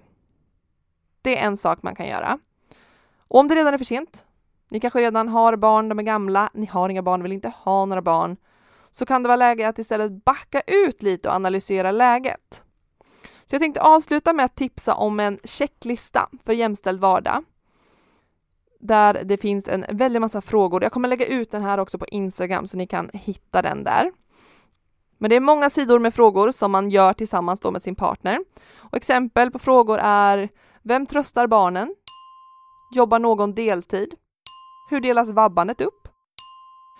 Det 1.22 1.38
är 1.38 1.48
en 1.48 1.58
sak 1.58 1.84
man 1.84 1.96
kan 1.96 2.08
göra. 2.08 2.40
Och 3.18 3.40
om 3.40 3.48
det 3.48 3.56
redan 3.56 3.74
är 3.74 3.78
för 3.78 3.86
sent, 3.86 4.26
ni 4.70 4.80
kanske 4.80 5.00
redan 5.00 5.28
har 5.28 5.56
barn, 5.56 5.90
de 5.90 6.00
är 6.00 6.04
gamla, 6.04 6.50
ni 6.54 6.66
har 6.66 6.90
inga 6.90 7.02
barn, 7.02 7.24
vill 7.24 7.32
inte 7.32 7.52
ha 7.64 7.86
några 7.86 8.02
barn, 8.02 8.38
så 8.92 9.06
kan 9.06 9.24
det 9.24 9.28
vara 9.28 9.36
läge 9.36 9.68
att 9.68 9.80
istället 9.80 10.26
backa 10.26 10.62
ut 10.68 11.04
lite 11.04 11.30
och 11.30 11.36
analysera 11.36 11.92
läget. 11.92 12.64
Så 13.46 13.56
jag 13.56 13.62
tänkte 13.62 13.82
avsluta 13.82 14.34
med 14.34 14.46
att 14.46 14.56
tipsa 14.56 14.96
om 14.96 15.20
en 15.20 15.40
checklista 15.44 16.30
för 16.46 16.54
jämställd 16.54 17.02
vardag. 17.02 17.44
Där 18.80 19.22
det 19.24 19.38
finns 19.38 19.68
en 19.68 19.86
väldig 19.90 20.22
massa 20.22 20.42
frågor. 20.42 20.84
Jag 20.84 20.92
kommer 20.92 21.08
lägga 21.08 21.26
ut 21.26 21.52
den 21.52 21.64
här 21.64 21.78
också 21.78 21.98
på 21.98 22.06
Instagram 22.06 22.68
så 22.68 22.78
ni 22.78 22.88
kan 22.88 23.10
hitta 23.14 23.62
den 23.62 23.84
där. 23.84 24.12
Men 25.17 25.30
det 25.30 25.36
är 25.36 25.39
många 25.39 25.69
sidor 25.69 25.99
med 25.99 26.13
frågor 26.13 26.51
som 26.51 26.71
man 26.71 26.89
gör 26.89 27.13
tillsammans 27.13 27.60
då 27.60 27.71
med 27.71 27.82
sin 27.82 27.95
partner. 27.95 28.39
Och 28.77 28.97
exempel 28.97 29.51
på 29.51 29.60
frågor 29.60 29.99
är 30.01 30.49
Vem 30.84 31.06
tröstar 31.06 31.47
barnen? 31.47 31.95
Jobbar 32.95 33.19
någon 33.19 33.53
deltid? 33.53 34.13
Hur 34.89 35.01
delas 35.01 35.30
vabbandet 35.30 35.82
upp? 35.82 36.08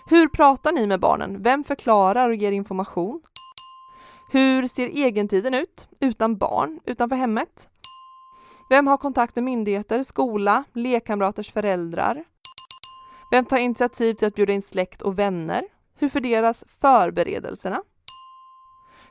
Hur 0.06 0.28
pratar 0.28 0.72
ni 0.72 0.86
med 0.86 1.00
barnen? 1.00 1.42
Vem 1.42 1.64
förklarar 1.64 2.28
och 2.28 2.34
ger 2.34 2.52
information? 2.52 3.20
Hur 4.30 4.66
ser 4.66 4.88
egentiden 4.88 5.54
ut 5.54 5.88
utan 6.00 6.38
barn 6.38 6.80
utanför 6.84 7.16
hemmet? 7.16 7.68
Vem 8.70 8.86
har 8.86 8.96
kontakt 8.96 9.34
med 9.34 9.44
myndigheter, 9.44 10.02
skola, 10.02 10.64
lekkamraters 10.72 11.52
föräldrar? 11.52 12.24
Vem 13.30 13.44
tar 13.44 13.58
initiativ 13.58 14.14
till 14.14 14.28
att 14.28 14.34
bjuda 14.34 14.52
in 14.52 14.62
släkt 14.62 15.02
och 15.02 15.18
vänner? 15.18 15.62
Hur 15.98 16.08
fördelas 16.08 16.64
förberedelserna? 16.80 17.82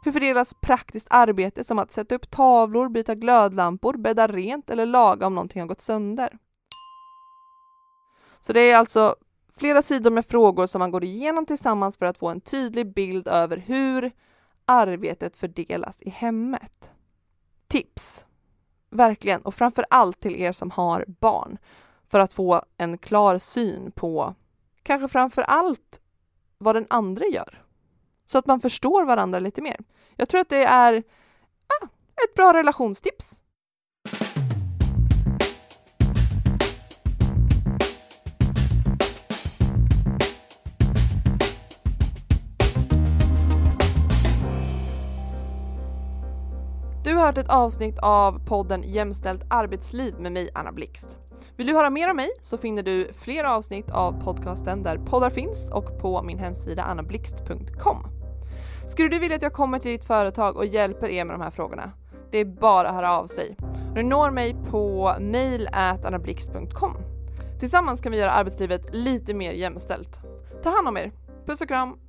Hur 0.02 0.12
fördelas 0.12 0.54
praktiskt 0.54 1.08
arbete 1.10 1.64
som 1.64 1.80
att 1.80 1.92
sätta 1.92 2.16
upp 2.16 2.32
tavlor, 2.32 2.90
byta 2.90 3.16
glödlampor, 3.16 3.98
bädda 3.98 4.28
rent 4.28 4.70
eller 4.70 4.86
laga 4.86 5.28
om 5.28 5.36
någonting 5.36 5.62
har 5.62 5.68
gått 5.68 5.82
sönder? 5.82 6.38
Så 8.40 8.54
det 8.54 8.62
är 8.62 8.78
alltså 8.78 9.16
flera 9.58 9.82
sidor 9.82 10.12
med 10.12 10.26
frågor 10.26 10.66
som 10.66 10.80
man 10.80 10.92
går 10.92 11.04
igenom 11.04 11.46
tillsammans 11.46 11.98
för 11.98 12.06
att 12.06 12.18
få 12.18 12.28
en 12.28 12.42
tydlig 12.42 12.94
bild 12.94 13.28
över 13.28 13.58
hur 13.58 14.12
arbetet 14.66 15.36
fördelas 15.36 16.02
i 16.02 16.10
hemmet. 16.10 16.92
Tips! 17.68 18.26
Verkligen, 18.90 19.42
och 19.42 19.56
framför 19.56 19.86
allt 19.90 20.20
till 20.20 20.36
er 20.36 20.52
som 20.52 20.72
har 20.72 21.06
barn 21.08 21.58
för 22.08 22.20
att 22.20 22.34
få 22.34 22.62
en 22.78 22.98
klar 22.98 23.38
syn 23.38 23.92
på 23.92 24.36
kanske 24.84 25.08
framför 25.08 25.42
allt 25.42 26.02
vad 26.58 26.76
den 26.76 26.88
andra 26.90 27.26
gör. 27.26 27.67
Så 28.28 28.38
att 28.38 28.46
man 28.46 28.60
förstår 28.60 29.06
varandra 29.06 29.40
lite 29.40 29.62
mer. 29.62 29.78
Jag 30.16 30.30
tror 30.30 30.42
att 30.42 30.50
det 30.50 30.64
är 30.64 31.04
ah, 31.68 31.86
ett 32.24 32.36
bra 32.36 32.54
relationstips. 32.54 33.42
Du 47.04 47.14
har 47.16 47.26
hört 47.26 47.38
ett 47.38 47.50
avsnitt 47.50 48.00
av 48.00 48.46
podden 48.46 48.84
Jämställt 48.84 49.44
arbetsliv 49.50 50.16
med 50.20 50.32
mig 50.32 50.50
Anna 50.54 50.72
Blixt. 50.72 51.18
Vill 51.56 51.68
du 51.68 51.74
höra 51.74 51.90
mer 51.90 52.10
om 52.10 52.16
mig 52.16 52.30
så 52.42 52.58
finner 52.58 52.84
du 52.84 53.14
fler 53.14 53.44
avsnitt 53.44 53.92
av 53.92 54.24
podcasten 54.24 54.84
där 54.84 54.98
poddar 54.98 55.30
finns 55.30 55.70
och 55.70 56.00
på 56.00 56.24
min 56.24 56.40
hemsida 56.40 56.84
annablixt.com. 56.84 58.17
Skulle 58.88 59.10
du 59.10 59.20
vilja 59.20 59.36
att 59.36 59.42
jag 59.42 59.54
kommer 59.54 59.80
till 59.80 59.92
ditt 59.92 60.04
företag 60.04 60.58
och 60.58 60.66
hjälper 60.66 61.08
er 61.10 61.26
med 61.26 61.34
de 61.34 61.42
här 61.42 61.52
frågorna? 61.52 61.92
Det 62.32 62.38
är 62.38 62.46
bara 62.46 62.90
att 62.90 62.96
höra 62.96 63.18
av 63.18 63.28
sig. 63.28 63.58
Du 63.96 64.04
når 64.04 64.32
mig 64.32 64.56
på 64.70 65.16
mail 65.20 65.70
Tillsammans 67.60 68.02
kan 68.02 68.12
vi 68.12 68.18
göra 68.18 68.32
arbetslivet 68.32 68.94
lite 68.94 69.34
mer 69.34 69.52
jämställt. 69.52 70.20
Ta 70.64 70.70
hand 70.70 70.88
om 70.88 70.98
er. 70.98 71.12
Puss 71.46 71.62
och 71.62 71.68
kram! 71.68 72.07